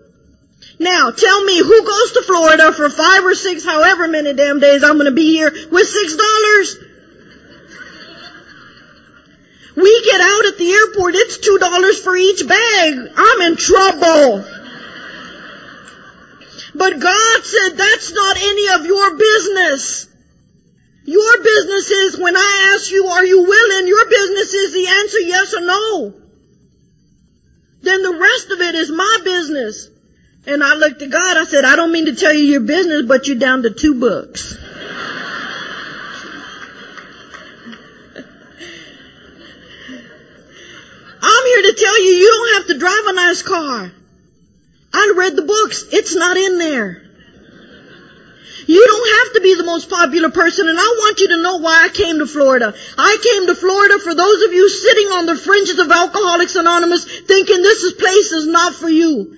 [0.79, 4.83] Now, tell me who goes to Florida for five or six, however many damn days
[4.83, 6.77] I'm going to be here with six dollars?
[9.77, 13.13] We get out at the airport, it's two dollars for each bag.
[13.17, 14.62] I'm in trouble.
[16.75, 20.09] But God said that's not any of your business.
[21.05, 23.89] Your business is when I ask you, are you willing?
[23.89, 26.15] Your business is the answer yes or no.
[27.83, 29.89] Then the rest of it is my business.
[30.47, 33.03] And I looked at God, I said, I don't mean to tell you your business,
[33.07, 34.57] but you're down to two books.
[41.23, 43.93] I'm here to tell you, you don't have to drive a nice car.
[44.93, 45.85] I read the books.
[45.91, 47.03] It's not in there.
[48.67, 51.57] You don't have to be the most popular person, and I want you to know
[51.59, 52.75] why I came to Florida.
[52.97, 57.05] I came to Florida for those of you sitting on the fringes of Alcoholics Anonymous
[57.05, 59.37] thinking this is place is not for you.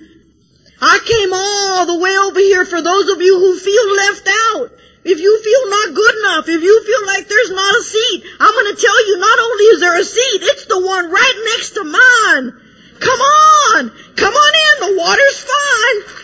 [0.81, 4.71] I came all the way over here for those of you who feel left out.
[5.05, 8.53] If you feel not good enough, if you feel like there's not a seat, I'm
[8.53, 11.71] going to tell you not only is there a seat, it's the one right next
[11.71, 12.64] to mine.
[12.99, 13.91] Come on!
[14.15, 16.15] Come on in, the water's fine.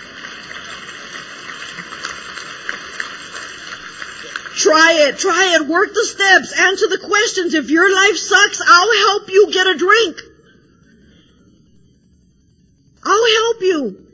[4.56, 7.54] Try it, try it, work the steps, answer the questions.
[7.54, 10.18] If your life sucks, I'll help you get a drink.
[13.04, 14.08] I'll help you.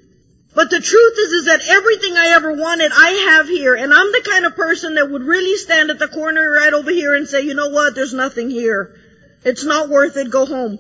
[0.56, 3.76] But the truth is, is that everything I ever wanted, I have here.
[3.76, 6.92] And I'm the kind of person that would really stand at the corner right over
[6.92, 8.96] here and say, you know what, there's nothing here.
[9.44, 10.80] It's not worth it, go home.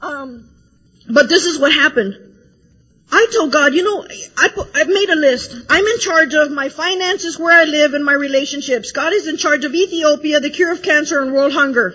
[0.00, 0.48] Um,
[1.08, 2.16] but this is what happened.
[3.10, 4.06] I told God, you know,
[4.36, 5.54] I put, I've made a list.
[5.70, 8.92] I'm in charge of my finances, where I live, and my relationships.
[8.92, 11.94] God is in charge of Ethiopia, the cure of cancer, and world hunger.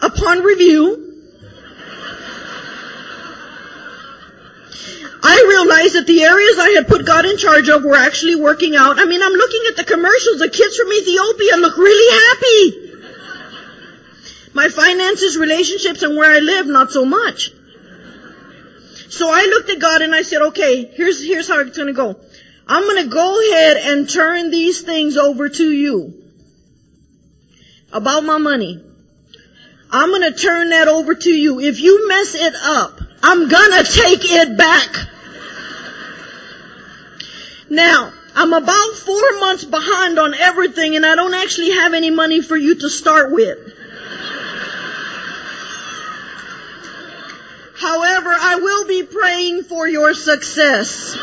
[0.00, 1.04] Upon review,
[5.22, 8.76] I realized that the areas I had put God in charge of were actually working
[8.76, 8.98] out.
[8.98, 10.38] I mean, I'm looking at the commercials.
[10.38, 12.83] The kids from Ethiopia look really happy.
[14.54, 17.50] My finances, relationships, and where I live, not so much.
[19.10, 22.16] So I looked at God and I said, okay, here's, here's how it's gonna go.
[22.66, 26.22] I'm gonna go ahead and turn these things over to you.
[27.92, 28.82] About my money.
[29.90, 31.60] I'm gonna turn that over to you.
[31.60, 35.08] If you mess it up, I'm gonna take it back.
[37.70, 42.40] Now, I'm about four months behind on everything and I don't actually have any money
[42.40, 43.72] for you to start with.
[47.76, 51.16] However, I will be praying for your success.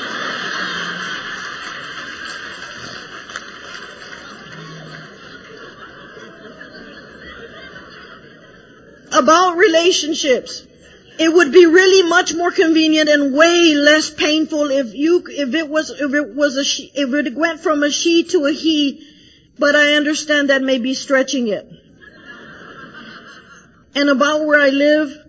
[9.14, 10.68] About relationships.
[11.20, 15.70] It would be really much more convenient and way less painful if you, if it
[15.70, 19.08] was, if it was a she, if it went from a she to a he,
[19.60, 21.70] but I understand that may be stretching it.
[23.94, 25.21] And about where I live,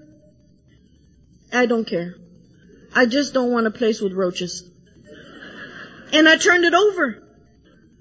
[1.52, 2.14] I don't care.
[2.94, 4.68] I just don't want a place with roaches.
[6.12, 7.22] And I turned it over.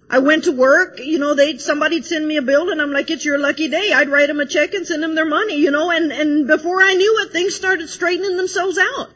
[0.10, 3.10] I went to work, you know, they somebody'd send me a bill and I'm like,
[3.10, 3.94] it's your lucky day.
[3.94, 6.82] I'd write them a check and send them their money, you know, and, and before
[6.82, 9.10] I knew it, things started straightening themselves out.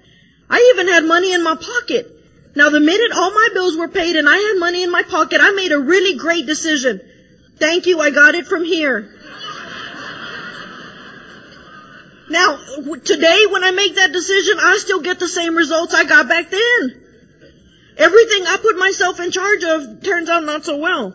[0.50, 2.10] I even had money in my pocket.
[2.56, 5.42] Now the minute all my bills were paid and I had money in my pocket,
[5.42, 7.02] I made a really great decision.
[7.58, 9.15] Thank you, I got it from here.
[12.30, 12.58] Now,
[13.04, 16.50] today when I make that decision, I still get the same results I got back
[16.50, 17.02] then.
[17.98, 21.14] Everything I put myself in charge of turns out not so well.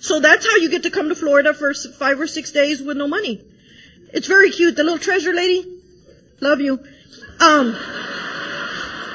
[0.00, 2.96] So that's how you get to come to Florida for five or six days with
[2.96, 3.42] no money.
[4.12, 4.76] It's very cute.
[4.76, 5.64] The little treasure lady.
[6.40, 6.74] Love you.
[6.74, 7.76] Um,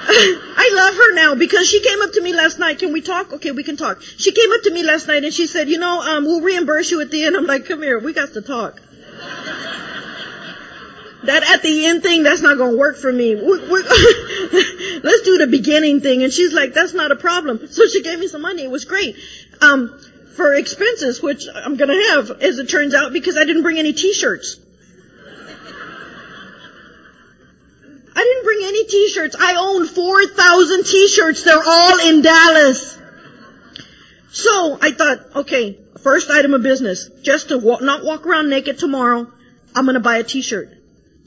[0.07, 2.79] I love her now because she came up to me last night.
[2.79, 3.33] Can we talk?
[3.33, 4.01] Okay, we can talk.
[4.01, 6.91] She came up to me last night and she said, you know, um, we'll reimburse
[6.91, 7.35] you at the end.
[7.35, 7.99] I'm like, come here.
[7.99, 8.79] We got to talk.
[11.27, 13.35] That at the end thing, that's not going to work for me.
[13.35, 16.23] Let's do the beginning thing.
[16.23, 17.67] And she's like, that's not a problem.
[17.67, 18.63] So she gave me some money.
[18.63, 19.15] It was great.
[19.61, 19.99] Um,
[20.35, 23.77] for expenses, which I'm going to have, as it turns out, because I didn't bring
[23.77, 24.59] any t-shirts.
[28.17, 29.35] I didn't bring any t-shirts.
[29.39, 31.43] I own 4,000 t-shirts.
[31.43, 32.97] They're all in Dallas.
[34.31, 38.77] So I thought, okay, first item of business, just to walk, not walk around naked
[38.77, 39.31] tomorrow,
[39.75, 40.74] I'm gonna buy a t-shirt.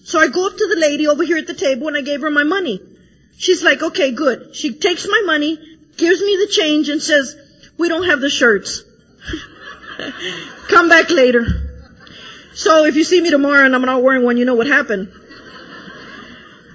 [0.08, 2.22] So I go up to the lady over here at the table and I gave
[2.22, 2.80] her my money.
[3.36, 4.56] She's like, okay, good.
[4.56, 5.58] She takes my money,
[5.98, 7.36] gives me the change and says,
[7.76, 8.82] we don't have the shirts.
[10.68, 11.44] Come back later.
[12.54, 15.12] So if you see me tomorrow and I'm not wearing one, you know what happened.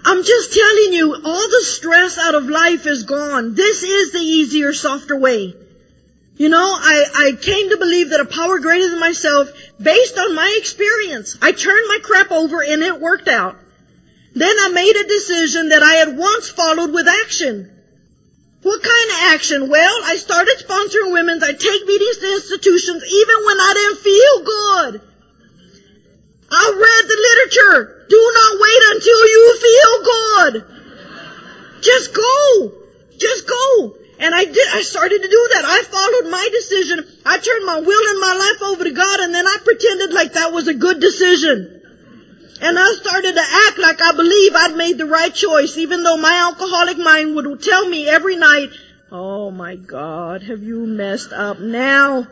[0.05, 3.55] I'm just telling you, all the stress out of life is gone.
[3.55, 5.55] This is the easier, softer way.
[6.35, 10.33] You know, I, I came to believe that a power greater than myself, based on
[10.35, 13.57] my experience, I turned my crap over and it worked out.
[14.33, 17.69] Then I made a decision that I had once followed with action.
[18.63, 19.69] What kind of action?
[19.69, 21.43] Well, I started sponsoring women's.
[21.43, 25.01] I take meetings to institutions even when I didn't feel good.
[26.49, 28.05] I read the literature.
[28.09, 30.53] Do not wait until you feel good.
[31.81, 32.71] Just go.
[33.17, 33.97] Just go.
[34.19, 35.65] And I did, I started to do that.
[35.65, 37.05] I followed my decision.
[37.25, 40.33] I turned my will and my life over to God and then I pretended like
[40.33, 41.81] that was a good decision.
[42.61, 46.17] And I started to act like I believe I'd made the right choice, even though
[46.17, 48.69] my alcoholic mind would tell me every night,
[49.11, 52.27] oh my God, have you messed up now?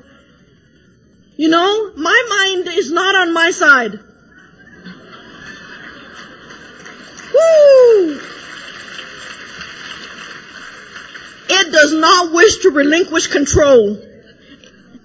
[1.35, 3.99] You know, my mind is not on my side.
[7.33, 8.19] Woo!
[11.53, 13.97] It does not wish to relinquish control.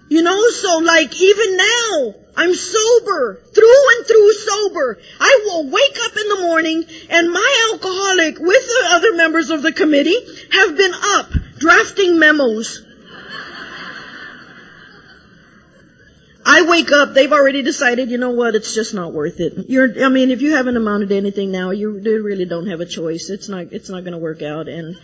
[0.09, 4.99] You know, so like even now, I'm sober, through and through sober.
[5.19, 9.63] I will wake up in the morning and my alcoholic with the other members of
[9.63, 10.19] the committee
[10.53, 12.83] have been up drafting memos.
[16.49, 19.69] I wake up, they've already decided, you know what, it's just not worth it.
[19.69, 22.87] You're, I mean, if you haven't amounted to anything now, you really don't have a
[22.87, 23.31] choice.
[23.31, 24.97] It's not, it's not gonna work out and,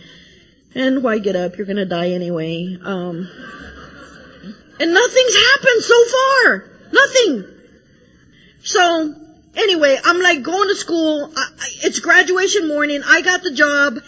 [0.75, 1.57] and why get up?
[1.57, 2.77] You're gonna die anyway.
[2.81, 3.29] Um,
[4.79, 6.69] and nothing's happened so far.
[6.91, 7.45] Nothing.
[8.63, 9.15] So,
[9.55, 11.31] anyway, I'm like going to school.
[11.35, 11.47] I,
[11.83, 13.01] it's graduation morning.
[13.05, 13.99] I got the job.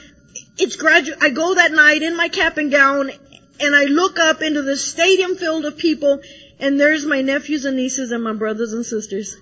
[0.57, 3.11] It's gradu- I go that night in my cap and gown
[3.59, 6.21] and I look up into the stadium filled of people
[6.59, 9.37] and there's my nephews and nieces and my brothers and sisters.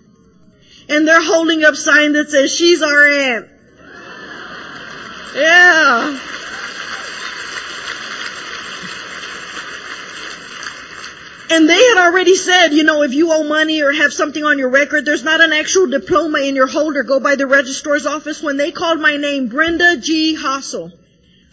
[0.90, 3.50] And they're holding up sign that says, she's our aunt.
[5.36, 6.20] Yeah.
[11.54, 14.58] And they had already said, you know, if you owe money or have something on
[14.58, 17.04] your record, there's not an actual diploma in your holder.
[17.04, 18.42] Go by the registrar's office.
[18.42, 20.34] When they called my name, Brenda G.
[20.34, 20.92] Hassel,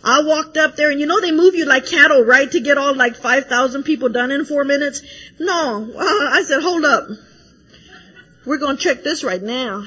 [0.02, 2.50] I walked up there and you know they move you like cattle, right?
[2.50, 5.02] To get all like 5,000 people done in four minutes.
[5.38, 7.06] No, uh, I said, hold up.
[8.46, 9.84] We're going to check this right now.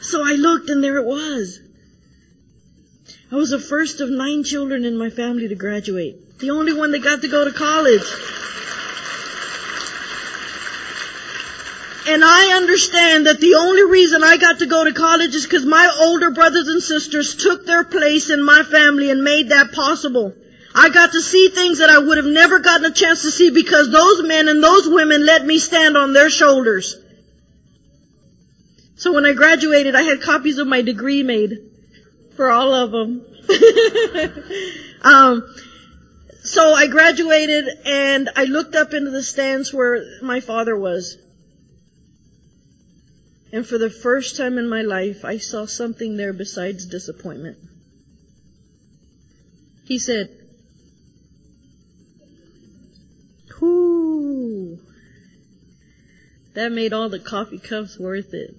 [0.00, 1.60] So I looked and there it was.
[3.30, 6.27] I was the first of nine children in my family to graduate.
[6.38, 8.02] The only one that got to go to college.
[12.06, 15.66] And I understand that the only reason I got to go to college is because
[15.66, 20.32] my older brothers and sisters took their place in my family and made that possible.
[20.74, 23.50] I got to see things that I would have never gotten a chance to see
[23.50, 26.96] because those men and those women let me stand on their shoulders.
[28.96, 31.58] So when I graduated, I had copies of my degree made
[32.36, 33.26] for all of them.
[35.02, 35.54] um,
[36.42, 41.16] so I graduated and I looked up into the stands where my father was.
[43.52, 47.56] And for the first time in my life, I saw something there besides disappointment.
[49.84, 50.28] He said,
[53.60, 54.78] Whoo!
[56.54, 58.54] That made all the coffee cups worth it.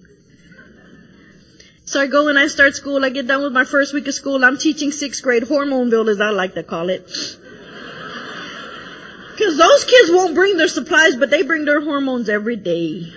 [1.84, 3.04] So I go and I start school.
[3.04, 4.44] I get done with my first week of school.
[4.44, 7.08] I'm teaching sixth grade hormone build, as I like to call it.
[9.40, 13.10] Because those kids won't bring their supplies, but they bring their hormones every day.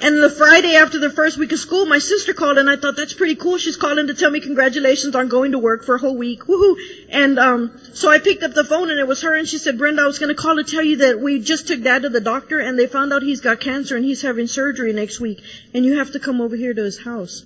[0.00, 2.96] And the Friday after the first week of school, my sister called and I thought
[2.96, 3.58] that's pretty cool.
[3.58, 6.44] She's calling to tell me congratulations on going to work for a whole week.
[6.44, 6.76] Woohoo!
[7.10, 9.76] And um so I picked up the phone and it was her and she said,
[9.76, 12.22] Brenda, I was gonna call to tell you that we just took dad to the
[12.22, 15.42] doctor and they found out he's got cancer and he's having surgery next week
[15.74, 17.44] and you have to come over here to his house.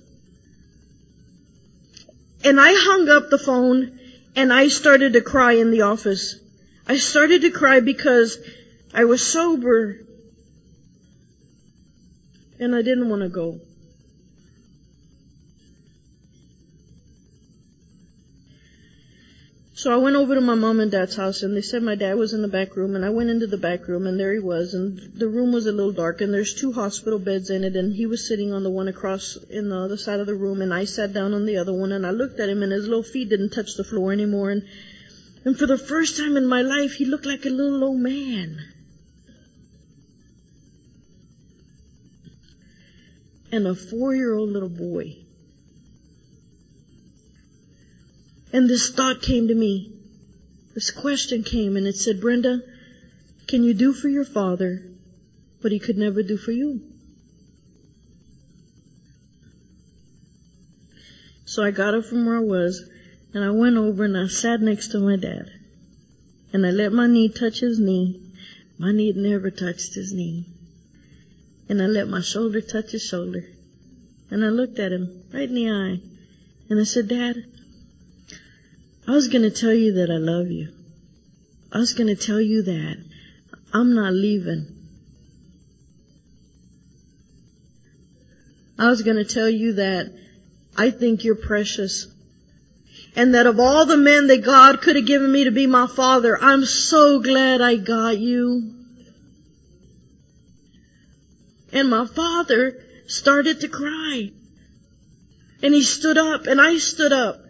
[2.45, 3.99] And I hung up the phone
[4.37, 6.37] and I started to cry in the office.
[6.87, 8.37] I started to cry because
[8.93, 9.99] I was sober
[12.59, 13.59] and I didn't want to go.
[19.81, 22.15] So I went over to my mom and dad's house and they said my dad
[22.15, 24.37] was in the back room and I went into the back room and there he
[24.37, 27.75] was and the room was a little dark and there's two hospital beds in it
[27.75, 30.61] and he was sitting on the one across in the other side of the room
[30.61, 32.87] and I sat down on the other one and I looked at him and his
[32.87, 34.61] little feet didn't touch the floor anymore and
[35.43, 38.71] and for the first time in my life he looked like a little old man.
[43.51, 45.15] and a four year old little boy.
[48.53, 49.93] And this thought came to me.
[50.73, 52.61] This question came and it said, Brenda,
[53.47, 54.85] can you do for your father
[55.59, 56.81] what he could never do for you?
[61.45, 62.89] So I got up from where I was
[63.33, 65.51] and I went over and I sat next to my dad.
[66.53, 68.21] And I let my knee touch his knee.
[68.77, 70.45] My knee never touched his knee
[71.71, 73.45] and I let my shoulder touch his shoulder.
[74.29, 76.01] And I looked at him right in the eye.
[76.69, 77.45] And I said, Dad,
[79.07, 80.67] I was going to tell you that I love you.
[81.71, 82.97] I was going to tell you that
[83.71, 84.67] I'm not leaving.
[88.77, 90.11] I was going to tell you that
[90.75, 92.10] I think you're precious.
[93.15, 95.87] And that of all the men that God could have given me to be my
[95.87, 98.73] father, I'm so glad I got you.
[101.73, 104.31] And my father started to cry.
[105.63, 107.45] And he stood up and I stood up.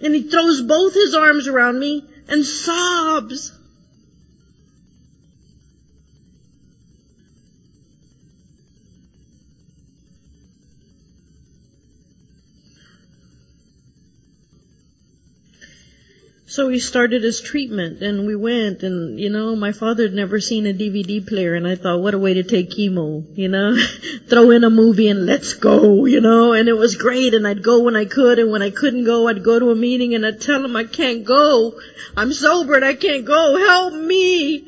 [0.00, 3.57] And he throws both his arms around me and sobs.
[16.50, 20.40] So he started his treatment and we went and, you know, my father had never
[20.40, 23.76] seen a DVD player and I thought, what a way to take chemo, you know,
[24.28, 27.62] throw in a movie and let's go, you know, and it was great and I'd
[27.62, 30.24] go when I could and when I couldn't go, I'd go to a meeting and
[30.24, 31.78] I'd tell him I can't go.
[32.16, 33.58] I'm sober and I can't go.
[33.58, 34.60] Help me.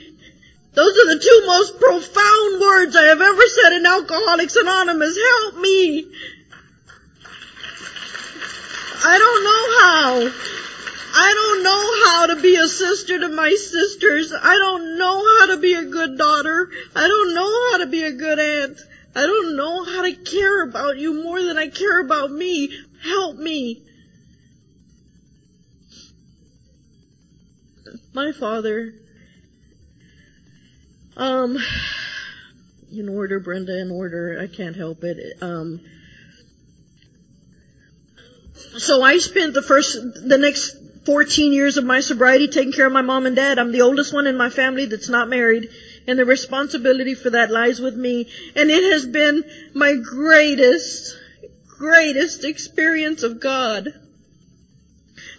[0.74, 5.16] Those are the two most profound words I have ever said in Alcoholics Anonymous.
[5.16, 6.12] Help me.
[9.02, 10.59] I don't know how.
[11.12, 14.32] I don't know how to be a sister to my sisters.
[14.32, 16.70] I don't know how to be a good daughter.
[16.94, 18.78] I don't know how to be a good aunt.
[19.14, 22.70] I don't know how to care about you more than I care about me.
[23.02, 23.82] Help me.
[28.12, 28.94] My father,
[31.16, 31.58] um,
[32.92, 35.18] in order, Brenda, in order, I can't help it.
[35.42, 35.80] Um,
[38.78, 42.92] so I spent the first, the next 14 years of my sobriety taking care of
[42.92, 43.58] my mom and dad.
[43.58, 45.70] I'm the oldest one in my family that's not married
[46.06, 48.28] and the responsibility for that lies with me.
[48.54, 49.44] And it has been
[49.74, 51.16] my greatest,
[51.66, 53.94] greatest experience of God.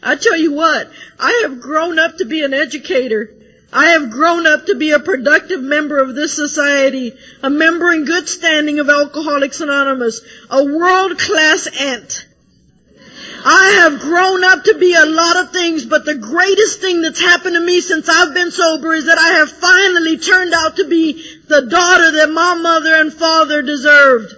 [0.03, 0.89] I tell you what,
[1.19, 3.29] I have grown up to be an educator.
[3.71, 8.05] I have grown up to be a productive member of this society, a member in
[8.05, 12.25] good standing of Alcoholics Anonymous, a world-class aunt,
[13.43, 17.19] I have grown up to be a lot of things, but the greatest thing that's
[17.19, 20.87] happened to me since I've been sober is that I have finally turned out to
[20.87, 21.13] be
[21.47, 24.33] the daughter that my mother and father deserved.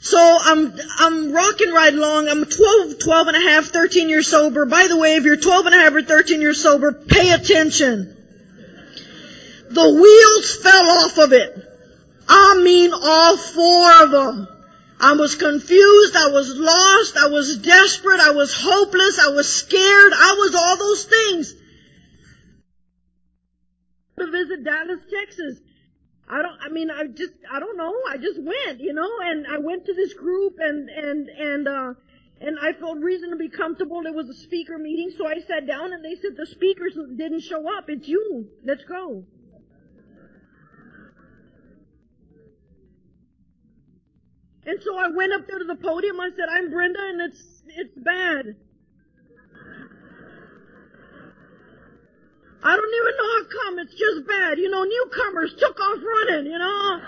[0.00, 2.28] So I'm, I'm rocking right along.
[2.28, 4.64] I'm 12, 12 and a half, 13 years sober.
[4.64, 8.23] By the way, if you're 12 and a half or 13 years sober, pay attention.
[9.74, 11.50] The wheels fell off of it.
[12.28, 14.48] I mean all four of them.
[15.00, 20.12] I was confused, I was lost, I was desperate, I was hopeless, I was scared,
[20.14, 21.54] I was all those things.
[24.18, 25.58] To visit Dallas, Texas.
[26.30, 29.46] I don't, I mean, I just, I don't know, I just went, you know, and
[29.46, 31.94] I went to this group and, and, and, uh,
[32.40, 34.02] And I felt reasonably comfortable.
[34.06, 37.40] It was a speaker meeting, so I sat down and they said, the speakers didn't
[37.40, 37.88] show up.
[37.88, 38.48] It's you.
[38.64, 39.24] Let's go.
[44.66, 46.20] And so I went up there to the podium.
[46.20, 48.56] I said, I'm Brenda and it's, it's bad.
[52.64, 53.78] I don't even know how come.
[53.80, 54.58] It's just bad.
[54.58, 57.00] You know, newcomers took off running, you know.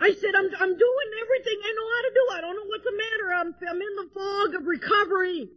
[0.00, 2.24] I said, I'm, I'm doing everything I know how to do.
[2.32, 3.34] I don't know what's the matter.
[3.34, 5.48] I'm, I'm in the fog of recovery.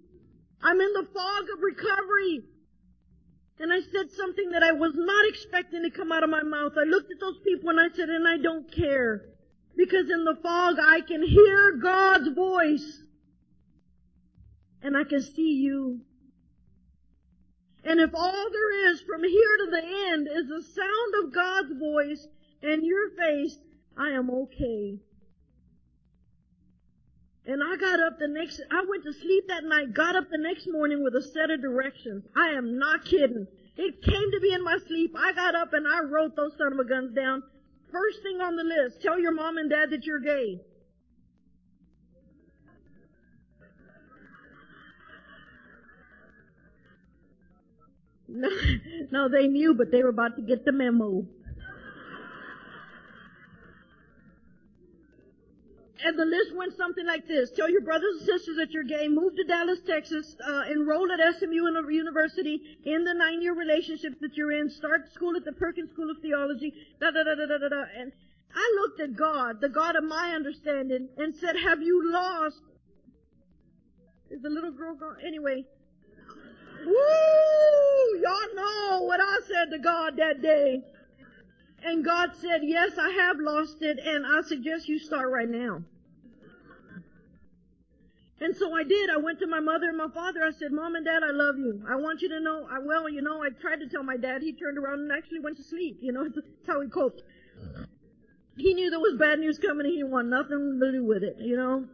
[0.61, 2.43] I'm in the fog of recovery.
[3.59, 6.73] And I said something that I was not expecting to come out of my mouth.
[6.79, 9.25] I looked at those people and I said, and I don't care.
[9.75, 13.01] Because in the fog I can hear God's voice.
[14.83, 16.01] And I can see you.
[17.83, 21.79] And if all there is from here to the end is the sound of God's
[21.79, 22.27] voice
[22.61, 23.57] and your face,
[23.97, 24.99] I am okay.
[27.47, 30.37] And I got up the next, I went to sleep that night, got up the
[30.37, 32.25] next morning with a set of directions.
[32.35, 33.47] I am not kidding.
[33.77, 35.15] It came to me in my sleep.
[35.17, 37.41] I got up and I wrote those son of a guns down.
[37.89, 40.59] First thing on the list, tell your mom and dad that you're gay.
[48.29, 48.49] No,
[49.09, 51.25] no, they knew, but they were about to get the memo.
[56.07, 57.51] And the list went something like this.
[57.51, 61.19] Tell your brothers and sisters that you're gay, move to Dallas, Texas, uh, enroll at
[61.35, 65.51] SMU in a University in the nine-year relationship that you're in, start school at the
[65.51, 67.83] Perkins School of Theology, da da da da da da da.
[67.99, 68.13] And
[68.55, 72.61] I looked at God, the God of my understanding, and said, have you lost?
[74.31, 75.17] Is the little girl gone?
[75.25, 75.65] Anyway.
[76.85, 78.21] Woo!
[78.21, 80.83] Y'all know what I said to God that day.
[81.83, 85.83] And God said, yes, I have lost it, and I suggest you start right now.
[88.39, 89.09] And so I did.
[89.09, 90.43] I went to my mother and my father.
[90.43, 91.83] I said, Mom and Dad, I love you.
[91.89, 94.43] I want you to know, I, well, you know, I tried to tell my dad.
[94.43, 95.97] He turned around and actually went to sleep.
[96.01, 97.23] You know, that's how he coped.
[98.55, 101.38] He knew there was bad news coming and he didn't nothing to do with it,
[101.39, 101.85] you know.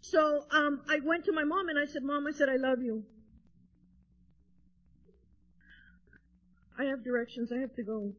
[0.00, 2.80] So, um, I went to my mom and I said, Mom, I said, I love
[2.80, 3.02] you.
[6.78, 7.50] I have directions.
[7.50, 8.12] I have to go.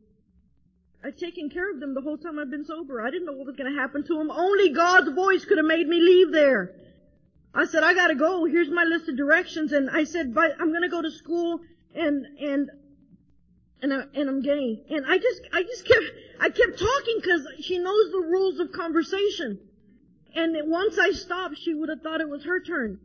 [1.06, 3.02] I've taken care of them the whole time I've been sober.
[3.02, 4.32] I didn't know what was going to happen to them.
[4.32, 6.74] Only God's voice could have made me leave there.
[7.54, 8.46] I said, I gotta go.
[8.46, 9.72] Here's my list of directions.
[9.72, 11.60] And I said, but I'm gonna go to school
[11.96, 12.70] and, and,
[13.82, 14.84] and, I, and I'm gay.
[14.90, 16.06] And I just, I just kept,
[16.40, 19.60] I kept talking cause she knows the rules of conversation.
[20.36, 23.00] And once I stopped, she would have thought it was her turn.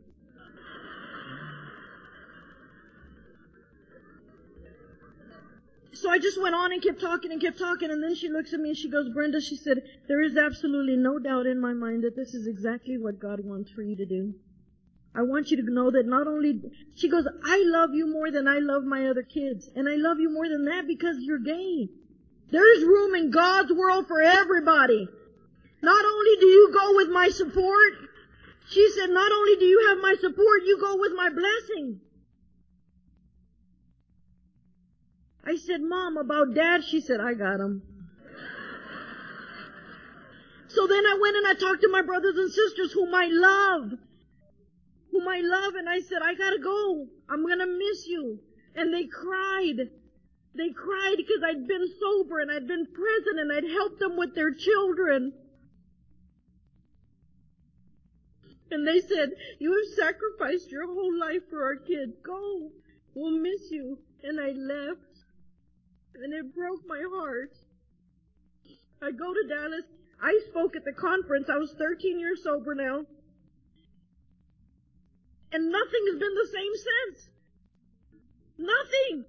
[5.95, 8.53] So I just went on and kept talking and kept talking and then she looks
[8.53, 11.73] at me and she goes, Brenda, she said, there is absolutely no doubt in my
[11.73, 14.33] mind that this is exactly what God wants for you to do.
[15.15, 16.59] I want you to know that not only,
[16.95, 19.69] she goes, I love you more than I love my other kids.
[19.75, 21.87] And I love you more than that because you're gay.
[22.49, 25.07] There's room in God's world for everybody.
[25.83, 27.93] Not only do you go with my support,
[28.69, 31.99] she said, not only do you have my support, you go with my blessing.
[35.45, 36.83] I said, Mom, about Dad?
[36.83, 37.81] She said, I got him.
[40.67, 43.91] So then I went and I talked to my brothers and sisters whom I love.
[45.11, 47.07] Whom I love and I said, I gotta go.
[47.29, 48.39] I'm gonna miss you.
[48.75, 49.89] And they cried.
[50.55, 54.33] They cried because I'd been sober and I'd been present and I'd helped them with
[54.33, 55.33] their children.
[58.71, 59.29] And they said,
[59.59, 62.13] you have sacrificed your whole life for our kid.
[62.23, 62.71] Go.
[63.13, 63.99] We'll miss you.
[64.23, 65.12] And I left
[66.15, 67.53] and it broke my heart.
[69.01, 69.85] I go to Dallas.
[70.21, 71.49] I spoke at the conference.
[71.49, 73.03] I was 13 years sober now.
[75.51, 77.29] And nothing has been the same since.
[78.57, 79.25] Nothing.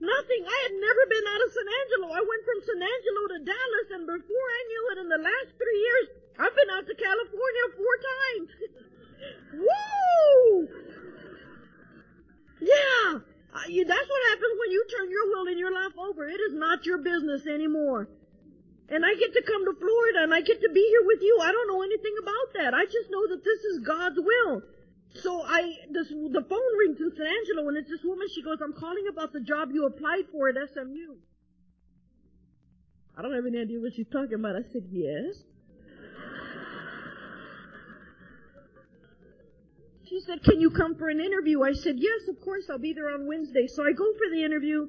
[0.00, 0.42] Nothing.
[0.48, 2.08] I had never been out of San Angelo.
[2.16, 5.50] I went from San Angelo to Dallas and before I knew it in the last
[5.60, 6.06] three years,
[6.40, 8.50] I've been out to California four times.
[9.68, 10.68] Woo!
[12.64, 13.29] Yeah.
[13.52, 16.28] Uh, you, that's what happens when you turn your will and your life over.
[16.28, 18.08] It is not your business anymore.
[18.90, 21.38] And I get to come to Florida and I get to be here with you.
[21.42, 22.74] I don't know anything about that.
[22.74, 24.62] I just know that this is God's will.
[25.22, 28.58] So I, this, the phone rings in San Angelo and it's this woman, she goes,
[28.62, 31.18] I'm calling about the job you applied for at SMU.
[33.16, 34.54] I don't have any idea what she's talking about.
[34.54, 35.42] I said, yes.
[40.10, 41.62] She said, can you come for an interview?
[41.62, 43.68] I said, yes, of course, I'll be there on Wednesday.
[43.68, 44.88] So I go for the interview.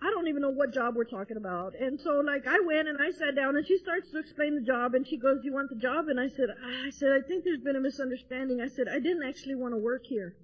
[0.00, 1.74] I don't even know what job we're talking about.
[1.78, 4.62] And so like I went and I sat down and she starts to explain the
[4.62, 6.08] job and she goes, do you want the job?
[6.08, 8.62] And I said, I said, I think there's been a misunderstanding.
[8.62, 10.34] I said, I didn't actually want to work here.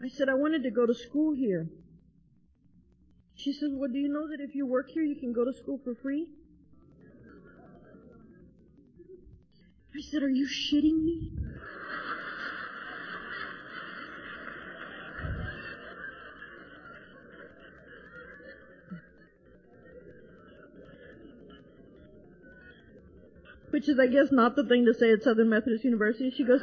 [0.00, 1.68] I said, I wanted to go to school here.
[3.34, 5.52] She says, well, do you know that if you work here, you can go to
[5.52, 6.28] school for free?
[9.92, 11.32] I said, are you shitting me?
[23.70, 26.30] Which is, I guess, not the thing to say at Southern Methodist University.
[26.30, 26.62] She goes,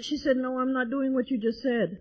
[0.00, 1.98] she said, no, I'm not doing what you just said.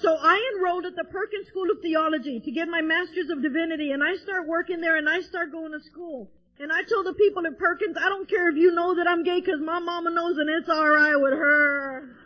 [0.00, 3.92] So I enrolled at the Perkins School of Theology to get my Master's of Divinity
[3.92, 6.30] and I start working there and I start going to school.
[6.58, 9.24] And I told the people at Perkins, I don't care if you know that I'm
[9.24, 12.16] gay because my mama knows and it's alright with her.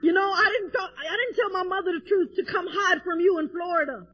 [0.00, 3.02] You know, I didn't tell, I didn't tell my mother the truth to come hide
[3.02, 4.06] from you in Florida.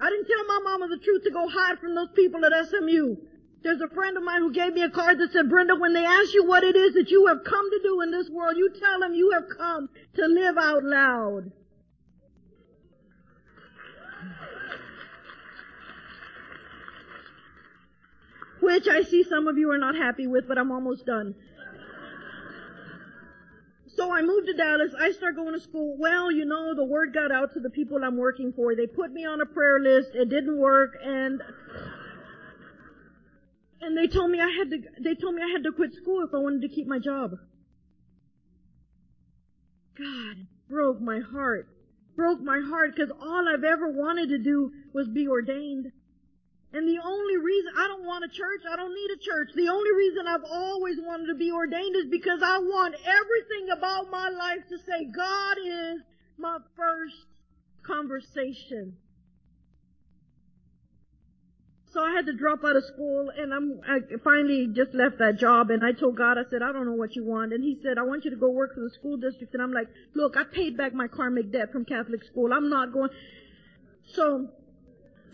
[0.00, 3.16] I didn't tell my mama the truth to go hide from those people at SMU.
[3.62, 6.04] There's a friend of mine who gave me a card that said, Brenda, when they
[6.04, 8.70] ask you what it is that you have come to do in this world, you
[8.78, 11.50] tell them you have come to live out loud.
[18.60, 21.34] Which I see some of you are not happy with, but I'm almost done.
[23.98, 24.94] So I moved to Dallas.
[24.96, 25.96] I start going to school.
[25.98, 28.76] Well, you know, the word got out to the people I'm working for.
[28.76, 30.10] They put me on a prayer list.
[30.14, 31.42] It didn't work and
[33.80, 36.24] and they told me I had to, they told me I had to quit school
[36.24, 37.32] if I wanted to keep my job.
[39.98, 41.66] God, broke my heart.
[42.14, 45.90] Broke my heart because all I've ever wanted to do was be ordained.
[46.72, 49.50] And the only reason, I don't want a church, I don't need a church.
[49.54, 54.10] The only reason I've always wanted to be ordained is because I want everything about
[54.10, 56.02] my life to say, God is
[56.36, 57.16] my first
[57.82, 58.96] conversation.
[61.92, 65.38] So I had to drop out of school and I'm, I finally just left that
[65.38, 67.54] job and I told God, I said, I don't know what you want.
[67.54, 69.54] And he said, I want you to go work for the school district.
[69.54, 72.52] And I'm like, look, I paid back my karmic debt from Catholic school.
[72.52, 73.08] I'm not going.
[74.12, 74.48] So,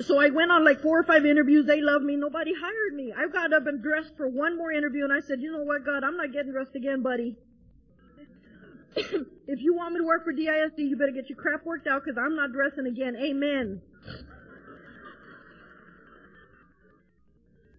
[0.01, 1.67] so I went on like four or five interviews.
[1.67, 2.17] They loved me.
[2.17, 3.13] Nobody hired me.
[3.17, 5.85] I got up and dressed for one more interview and I said, you know what,
[5.85, 7.37] God, I'm not getting dressed again, buddy.
[8.97, 12.03] if you want me to work for DISD, you better get your crap worked out
[12.05, 13.17] because I'm not dressing again.
[13.17, 13.83] Amen.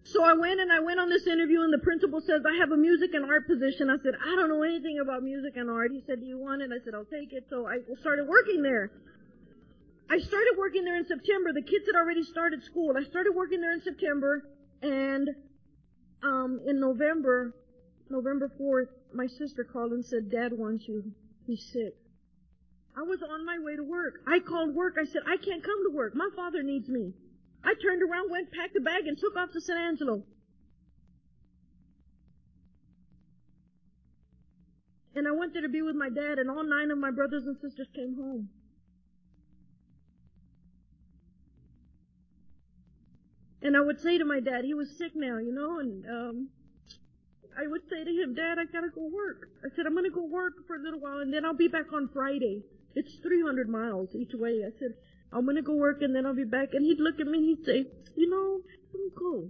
[0.04, 2.70] So I went and I went on this interview and the principal says, I have
[2.70, 3.90] a music and art position.
[3.90, 5.90] I said, I don't know anything about music and art.
[5.92, 6.70] He said, do you want it?
[6.72, 7.44] I said, I'll take it.
[7.50, 8.90] So I started working there.
[10.08, 11.52] I started working there in September.
[11.52, 12.94] The kids had already started school.
[12.96, 14.42] I started working there in September
[14.82, 15.28] and,
[16.22, 17.54] um, in November,
[18.08, 21.12] November 4th, my sister called and said, Dad wants you.
[21.46, 21.94] He's sick.
[22.96, 24.22] I was on my way to work.
[24.26, 24.94] I called work.
[24.98, 26.14] I said, I can't come to work.
[26.14, 27.12] My father needs me.
[27.64, 30.22] I turned around, went, packed a bag, and took off to San Angelo.
[35.14, 37.44] And I went there to be with my dad, and all nine of my brothers
[37.44, 38.48] and sisters came home.
[43.66, 46.48] And I would say to my dad, he was sick now, you know, and um
[47.58, 49.48] I would say to him, Dad, I gotta go work.
[49.64, 51.92] I said, I'm gonna go work for a little while and then I'll be back
[51.92, 52.62] on Friday.
[52.94, 54.62] It's 300 miles each way.
[54.64, 54.94] I said,
[55.32, 56.74] I'm gonna go work and then I'll be back.
[56.74, 58.60] And he'd look at me and he'd say, you know,
[58.92, 59.48] don't go.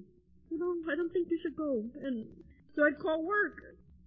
[0.50, 1.84] You know, I don't think you should go.
[2.02, 2.24] And
[2.74, 3.60] so I'd call work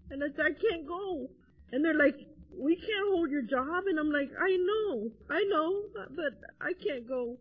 [0.10, 1.30] and I'd say, I can't go.
[1.72, 2.18] And they're like,
[2.57, 3.84] we can't hold your job.
[3.86, 7.38] And I'm like, I know, I know, but I can't go.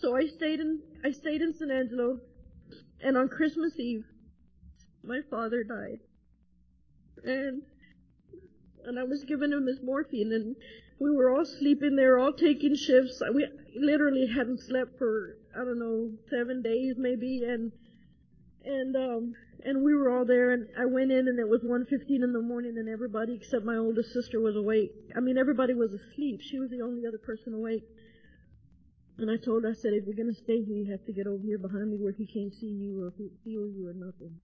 [0.00, 2.18] So I stayed in, I stayed in San Angelo
[3.02, 4.04] and on Christmas Eve,
[5.02, 6.00] my father died.
[7.24, 7.62] And,
[8.84, 10.56] and I was giving him his morphine and
[10.98, 13.22] we were all sleeping there, all taking shifts.
[13.34, 13.46] We
[13.78, 17.72] literally hadn't slept for, I don't know, seven days maybe, and,
[18.64, 19.34] and, um,
[19.64, 22.40] and we were all there, and I went in, and it was 1.15 in the
[22.40, 24.92] morning, and everybody except my oldest sister was awake.
[25.16, 26.40] I mean, everybody was asleep.
[26.40, 27.84] She was the only other person awake.
[29.18, 31.26] And I told her, I said, if you're gonna stay here, you have to get
[31.26, 33.10] over here behind me where he can't see you or
[33.44, 34.40] feel you or nothing.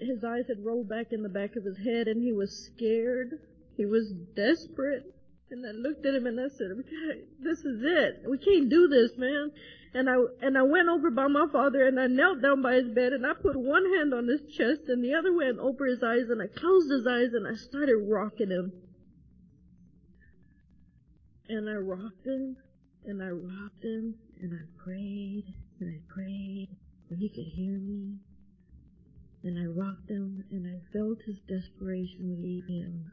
[0.00, 3.40] His eyes had rolled back in the back of his head, and he was scared
[3.78, 5.14] he was desperate.
[5.50, 6.68] And I looked at him and I said,
[7.40, 8.28] this is it.
[8.28, 9.50] We can't do this, man.
[9.94, 12.88] And I, and I went over by my father and I knelt down by his
[12.88, 16.02] bed and I put one hand on his chest and the other went over his
[16.02, 18.72] eyes and I closed his eyes and I started rocking him.
[21.48, 22.58] And I rocked him
[23.08, 25.44] and I rocked him and I prayed
[25.80, 26.68] and I prayed
[27.10, 28.18] and he could hear me.
[29.42, 33.10] And I rocked him and I felt his desperation leave him.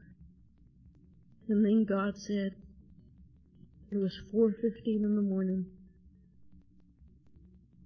[1.48, 2.52] And then God said,
[3.92, 5.66] it was 4.15 in the morning.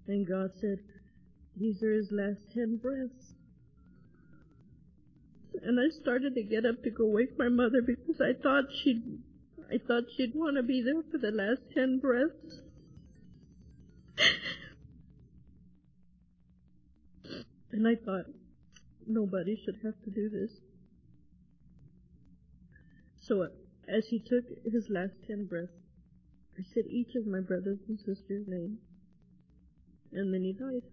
[0.07, 0.79] And God said,
[1.55, 3.33] these are his last ten breaths.
[5.61, 9.03] And I started to get up to go wake my mother because I thought she'd,
[9.71, 12.61] I thought she'd want to be there for the last ten breaths.
[17.71, 18.25] and I thought,
[19.05, 20.51] nobody should have to do this.
[23.21, 23.47] So uh,
[23.87, 25.71] as he took his last ten breaths,
[26.57, 28.79] I said each of my brothers and sisters' names,
[30.11, 30.83] and then he died.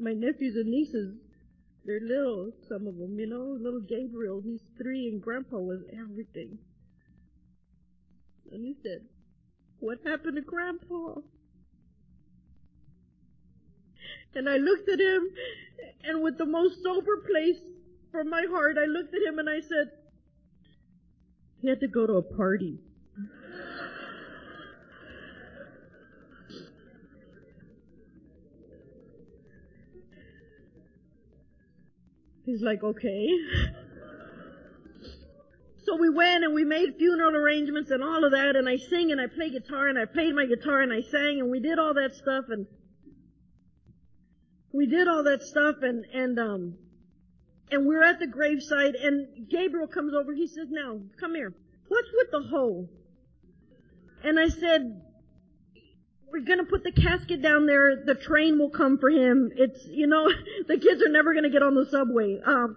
[0.00, 1.16] My nephews and nieces,
[1.84, 6.58] they're little, some of them, you know, little Gabriel, he's three, and Grandpa was everything.
[8.52, 9.02] And he said,
[9.78, 11.20] what happened to Grandpa?
[14.34, 15.28] And I looked at him,
[16.04, 17.56] and with the most sober place
[18.12, 19.90] from my heart, I looked at him and I said,
[21.60, 22.78] he had to go to a party.
[32.48, 33.28] He's like, okay.
[35.84, 39.10] So we went and we made funeral arrangements and all of that and I sing
[39.10, 41.78] and I play guitar and I played my guitar and I sang and we did
[41.78, 42.66] all that stuff and
[44.70, 46.74] we did all that stuff and, and, um,
[47.70, 50.34] and we're at the graveside and Gabriel comes over.
[50.34, 51.54] He says, now, come here.
[51.88, 52.90] What's with the hole?
[54.24, 55.07] And I said,
[56.30, 58.04] we're gonna put the casket down there.
[58.04, 59.50] The train will come for him.
[59.54, 60.30] It's, you know,
[60.68, 62.40] the kids are never gonna get on the subway.
[62.44, 62.76] Um,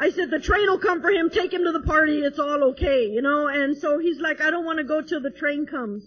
[0.00, 1.28] I said, the train will come for him.
[1.28, 2.20] Take him to the party.
[2.20, 3.48] It's all okay, you know?
[3.48, 6.04] And so he's like, I don't want to go till the train comes.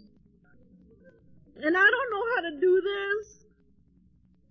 [1.55, 3.45] And I don't know how to do this.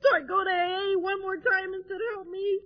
[0.01, 2.61] So I go to AA one more time and said, help me.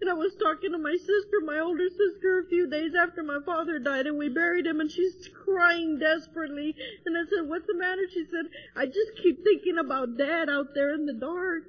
[0.00, 3.38] And I was talking to my sister, my older sister, a few days after my
[3.44, 6.74] father died, and we buried him, and she's crying desperately.
[7.04, 8.02] And I said, what's the matter?
[8.10, 11.64] She said, I just keep thinking about dad out there in the dark.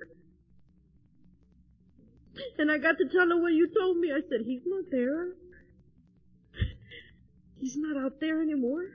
[2.58, 4.14] And I got to tell her what you told me.
[4.14, 5.34] I said, he's not there.
[7.60, 8.86] He's not out there anymore.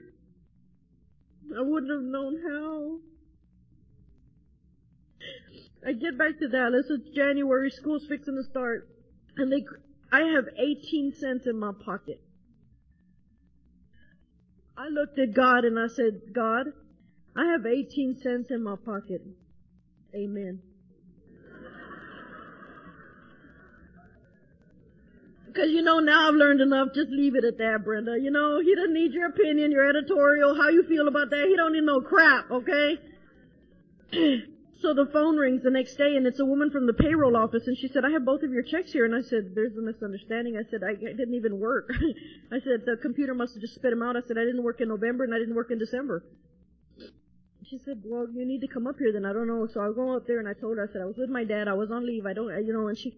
[1.55, 2.99] I wouldn't have known how.
[5.87, 6.87] I get back to Dallas.
[6.89, 7.71] It's January.
[7.71, 8.89] School's fixing to start.
[9.37, 9.65] And they,
[10.13, 12.21] I have 18 cents in my pocket.
[14.77, 16.67] I looked at God and I said, God,
[17.35, 19.23] I have 18 cents in my pocket.
[20.15, 20.61] Amen.
[25.55, 28.19] Cause you know, now I've learned enough, just leave it at that, Brenda.
[28.21, 31.47] You know, he doesn't need your opinion, your editorial, how you feel about that.
[31.49, 32.99] He don't need no crap, okay?
[34.81, 37.67] so the phone rings the next day and it's a woman from the payroll office
[37.67, 39.05] and she said, I have both of your checks here.
[39.05, 40.57] And I said, there's a misunderstanding.
[40.57, 41.89] I said, I, I didn't even work.
[42.53, 44.17] I said, the computer must have just spit them out.
[44.17, 46.25] I said, I didn't work in November and I didn't work in December.
[47.65, 49.25] She said, well, you need to come up here then.
[49.25, 49.67] I don't know.
[49.73, 51.45] So I'll go up there and I told her, I said, I was with my
[51.45, 51.69] dad.
[51.69, 52.27] I was on leave.
[52.27, 53.17] I don't, you know, and she,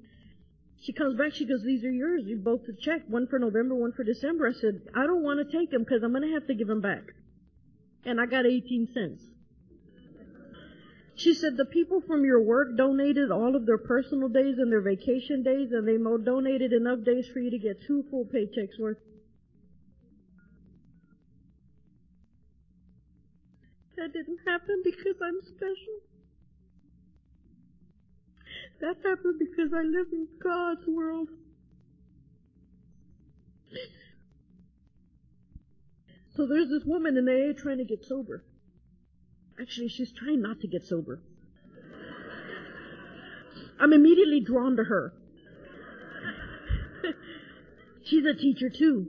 [0.80, 2.22] she comes back, she goes, these are yours.
[2.24, 4.48] You both check, one for November, one for December.
[4.48, 6.68] I said, I don't want to take them because I'm going to have to give
[6.68, 7.02] them back.
[8.04, 9.22] And I got 18 cents.
[11.18, 14.80] She said, the people from your work donated all of their personal days and their
[14.80, 18.98] vacation days and they donated enough days for you to get two full paychecks worth.
[23.96, 25.98] That didn't happen because I'm special.
[28.80, 31.30] That happened because I live in God's world.
[36.36, 38.44] So there's this woman in AA trying to get sober.
[39.60, 41.20] Actually, she's trying not to get sober.
[43.80, 45.12] I'm immediately drawn to her.
[48.04, 49.06] she's a teacher too.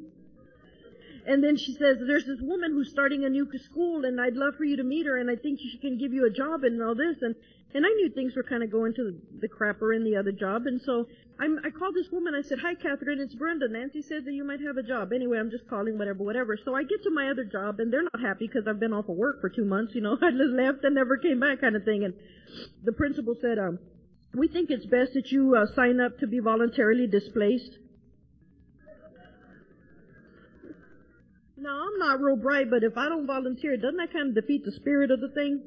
[1.28, 4.56] And then she says, there's this woman who's starting a new school and I'd love
[4.58, 6.82] for you to meet her and I think she can give you a job and
[6.82, 7.18] all this.
[7.22, 7.36] And
[7.74, 10.66] and I knew things were kind of going to the crapper in the other job,
[10.66, 11.08] and so
[11.40, 12.34] I'm, I called this woman.
[12.36, 13.68] I said, "Hi, Catherine, it's Brenda.
[13.70, 15.14] Nancy said that you might have a job.
[15.14, 18.04] Anyway, I'm just calling, whatever, whatever." So I get to my other job, and they're
[18.04, 19.94] not happy because I've been off of work for two months.
[19.94, 22.04] You know, I just left and never came back, kind of thing.
[22.04, 22.14] And
[22.84, 23.78] the principal said, um,
[24.34, 27.78] "We think it's best that you uh, sign up to be voluntarily displaced."
[31.56, 34.64] Now, I'm not real bright, but if I don't volunteer, doesn't that kind of defeat
[34.64, 35.62] the spirit of the thing?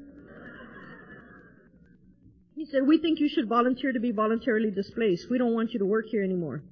[2.55, 5.29] He said, we think you should volunteer to be voluntarily displaced.
[5.29, 6.63] We don't want you to work here anymore.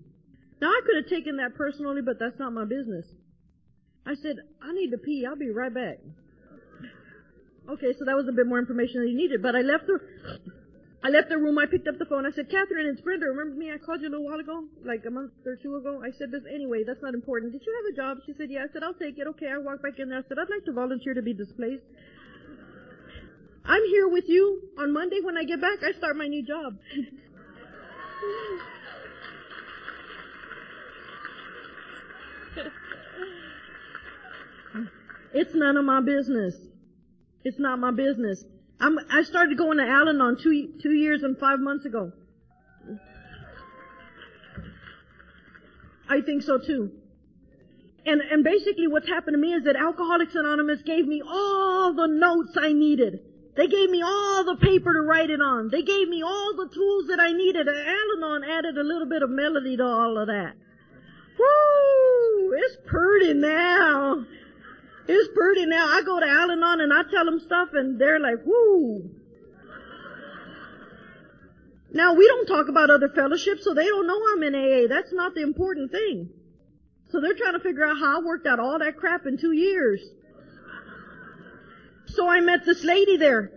[0.61, 3.05] Now I could have taken that personally, but that's not my business.
[4.05, 5.25] I said, I need to pee.
[5.27, 5.97] I'll be right back.
[7.69, 9.99] Okay, so that was a bit more information than he needed, but I left the,
[11.03, 11.57] I left the room.
[11.57, 12.25] I picked up the phone.
[12.25, 13.25] I said, Catherine, it's Brenda.
[13.25, 13.71] Remember me?
[13.71, 16.01] I called you a little while ago, like a month or two ago.
[16.03, 16.83] I said this anyway.
[16.85, 17.53] That's not important.
[17.53, 18.23] Did you have a job?
[18.25, 18.65] She said, yeah.
[18.69, 19.25] I said, I'll take it.
[19.27, 19.47] Okay.
[19.49, 20.19] I walked back in there.
[20.19, 21.85] I said, I'd like to volunteer to be displaced.
[23.65, 25.83] I'm here with you on Monday when I get back.
[25.83, 26.77] I start my new job.
[35.33, 36.55] it's none of my business.
[37.43, 38.43] It's not my business.
[38.79, 42.11] I'm, I started going to Al-Anon two, two years and five months ago.
[46.09, 46.91] I think so too.
[48.05, 52.07] And, and basically what's happened to me is that Alcoholics Anonymous gave me all the
[52.07, 53.19] notes I needed.
[53.55, 55.69] They gave me all the paper to write it on.
[55.69, 57.67] They gave me all the tools that I needed.
[57.67, 60.53] Al-Anon added a little bit of melody to all of that.
[61.37, 62.53] Woo!
[62.53, 64.25] It's pretty now.
[65.07, 65.85] It's pretty now.
[65.87, 69.09] I go to Al-Anon and I tell them stuff and they're like, whoo.
[71.93, 74.87] Now we don't talk about other fellowships so they don't know I'm in AA.
[74.87, 76.29] That's not the important thing.
[77.09, 79.51] So they're trying to figure out how I worked out all that crap in two
[79.51, 80.01] years.
[82.15, 83.51] So I met this lady there.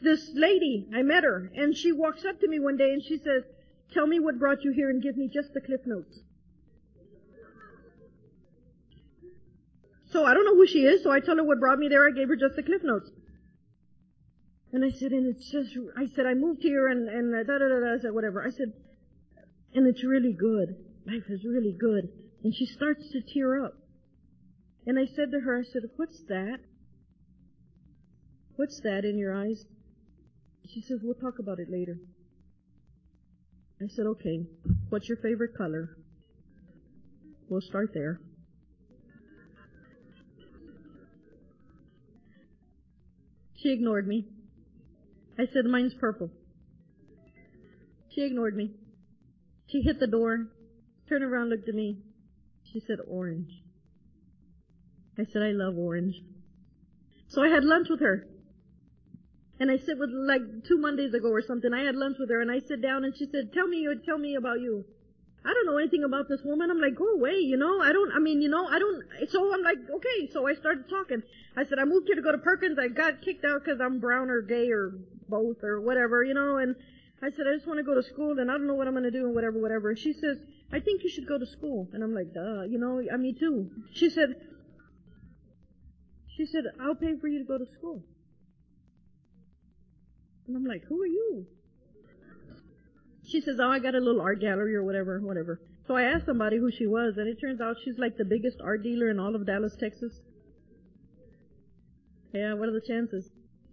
[0.00, 3.18] This lady, I met her, and she walks up to me one day and she
[3.18, 3.42] says,
[3.92, 6.20] tell me what brought you here and give me just the cliff notes.
[10.10, 12.06] So I don't know who she is, so I tell her what brought me there.
[12.06, 13.10] I gave her just the cliff notes.
[14.72, 17.58] And I said, and it's just, I said, I moved here and, and uh, da
[17.58, 18.42] da da da, I said, whatever.
[18.46, 18.72] I said,
[19.74, 20.76] and it's really good.
[21.06, 22.08] Life is really good.
[22.44, 23.74] And she starts to tear up.
[24.86, 26.60] And I said to her, I said, what's that?
[28.58, 29.64] What's that in your eyes?
[30.66, 31.96] She says, we'll talk about it later.
[33.80, 34.46] I said, okay,
[34.88, 35.96] what's your favorite color?
[37.48, 38.18] We'll start there.
[43.54, 44.26] She ignored me.
[45.38, 46.28] I said, mine's purple.
[48.12, 48.72] She ignored me.
[49.68, 50.48] She hit the door,
[51.08, 51.98] turned around, looked at me.
[52.72, 53.52] She said, orange.
[55.16, 56.16] I said, I love orange.
[57.28, 58.26] So I had lunch with her.
[59.60, 62.40] And I sit with, like, two Mondays ago or something, I had lunch with her
[62.40, 64.84] and I sit down and she said, tell me, tell me about you.
[65.44, 66.70] I don't know anything about this woman.
[66.70, 67.80] I'm like, go away, you know.
[67.80, 70.28] I don't, I mean, you know, I don't, so I'm like, okay.
[70.32, 71.22] So I started talking.
[71.56, 72.78] I said, I moved here to go to Perkins.
[72.78, 74.92] I got kicked out because I'm brown or gay or
[75.28, 76.74] both or whatever, you know, and
[77.22, 78.94] I said, I just want to go to school and I don't know what I'm
[78.94, 79.90] going to do and whatever, whatever.
[79.90, 80.38] And she says,
[80.72, 81.88] I think you should go to school.
[81.92, 83.70] And I'm like, duh, you know, I me too.
[83.92, 84.36] She said,
[86.36, 88.04] she said, I'll pay for you to go to school.
[90.48, 91.46] And I'm like, who are you?
[93.26, 95.60] She says, oh, I got a little art gallery or whatever, whatever.
[95.86, 98.56] So I asked somebody who she was, and it turns out she's like the biggest
[98.64, 100.12] art dealer in all of Dallas, Texas.
[102.32, 103.28] Yeah, what are the chances?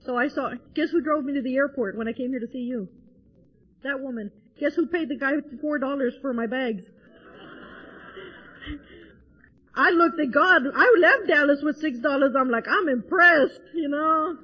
[0.06, 2.48] So I saw, guess who drove me to the airport when I came here to
[2.52, 2.90] see you?
[3.84, 4.32] That woman.
[4.60, 6.84] Guess who paid the guy four dollars for my bags?
[9.76, 10.62] I looked at God.
[10.74, 12.34] I left Dallas with six dollars.
[12.38, 14.38] I'm like, I'm impressed, you know.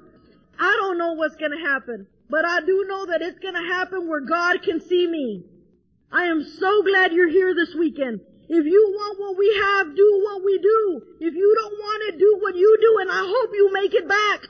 [0.58, 2.06] I don't know what's gonna happen.
[2.32, 5.44] But I do know that it's going to happen where God can see me.
[6.10, 8.20] I am so glad you're here this weekend.
[8.48, 11.02] If you want what we have, do what we do.
[11.20, 14.08] If you don't want it, do what you do, and I hope you make it
[14.08, 14.46] back.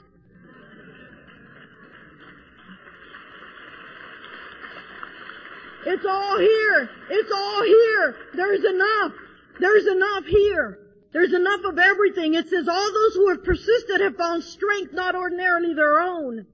[5.85, 6.89] It's all here.
[7.09, 8.15] It's all here.
[8.33, 9.11] There's enough.
[9.59, 10.79] There's enough here.
[11.11, 12.35] There's enough of everything.
[12.35, 16.45] It says all those who have persisted have found strength not ordinarily their own.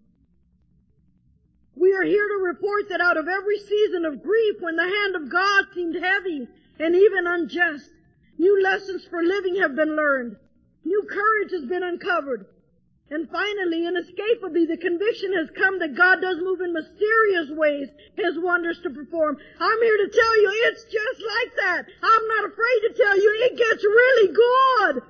[1.80, 5.16] We are here to report that out of every season of grief when the hand
[5.16, 6.46] of God seemed heavy
[6.78, 7.90] and even unjust,
[8.38, 10.36] new lessons for living have been learned.
[10.84, 12.48] New courage has been uncovered.
[13.10, 18.36] And finally, inescapably, the conviction has come that God does move in mysterious ways, His
[18.38, 19.38] wonders to perform.
[19.40, 21.86] I'm here to tell you, it's just like that.
[22.04, 25.04] I'm not afraid to tell you, it gets really good.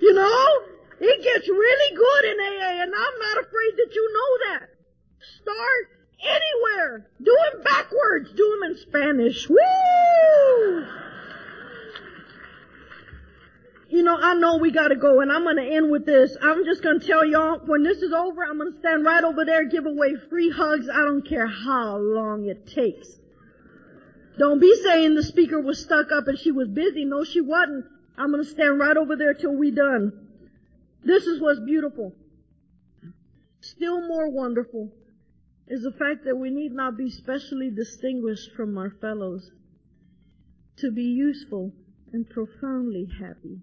[0.00, 0.46] You know?
[1.00, 4.71] It gets really good in AA, and I'm not afraid that you know that.
[5.22, 5.88] Start
[6.22, 7.06] anywhere.
[7.22, 8.32] Do them backwards.
[8.32, 9.48] Do them in Spanish.
[9.48, 10.86] Woo!
[13.88, 16.34] You know, I know we gotta go and I'm gonna end with this.
[16.40, 19.64] I'm just gonna tell y'all, when this is over, I'm gonna stand right over there,
[19.64, 20.88] give away free hugs.
[20.88, 23.08] I don't care how long it takes.
[24.38, 27.04] Don't be saying the speaker was stuck up and she was busy.
[27.04, 27.84] No, she wasn't.
[28.16, 30.12] I'm gonna stand right over there till we done.
[31.04, 32.14] This is what's beautiful.
[33.60, 34.90] Still more wonderful
[35.68, 39.50] is the fact that we need not be specially distinguished from our fellows
[40.76, 41.72] to be useful
[42.12, 43.60] and profoundly happy.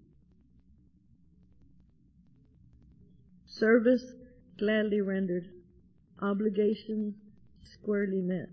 [3.46, 4.04] Service
[4.58, 5.48] gladly rendered.
[6.22, 7.14] Obligations
[7.74, 8.48] squarely met.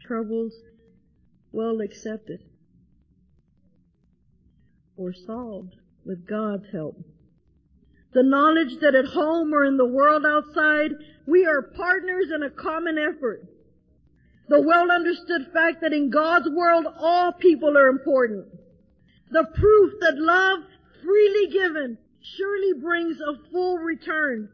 [0.00, 0.52] Troubles
[1.52, 2.40] well accepted.
[4.96, 6.96] Or solved with God's help.
[8.14, 10.92] The knowledge that at home or in the world outside,
[11.26, 13.46] we are partners in a common effort.
[14.48, 18.46] The well understood fact that in God's world all people are important.
[19.30, 20.60] The proof that love
[21.02, 24.48] freely given surely brings a full return.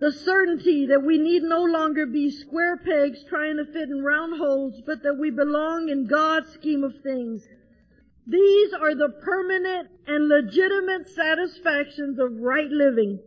[0.00, 4.38] The certainty that we need no longer be square pegs trying to fit in round
[4.38, 7.48] holes, but that we belong in God's scheme of things.
[8.28, 13.20] These are the permanent and legitimate satisfactions of right living,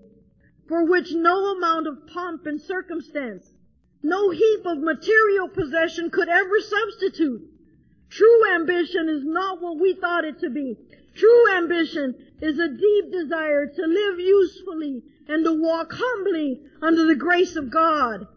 [0.68, 3.52] for which no amount of pomp and circumstance,
[4.04, 7.42] no heap of material possession could ever substitute.
[8.12, 10.78] True ambition is not what we thought it to be.
[11.16, 17.16] True ambition is a deep desire to live usefully and to walk humbly under the
[17.16, 18.28] grace of God.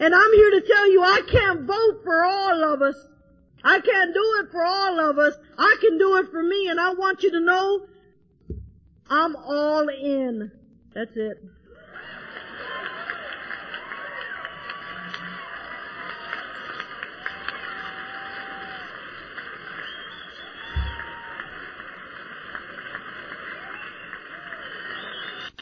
[0.00, 2.96] And I'm here to tell you I can't vote for all of us.
[3.64, 5.34] I can't do it for all of us.
[5.56, 7.86] I can do it for me and I want you to know
[9.08, 10.50] I'm all in.
[10.94, 11.42] That's it.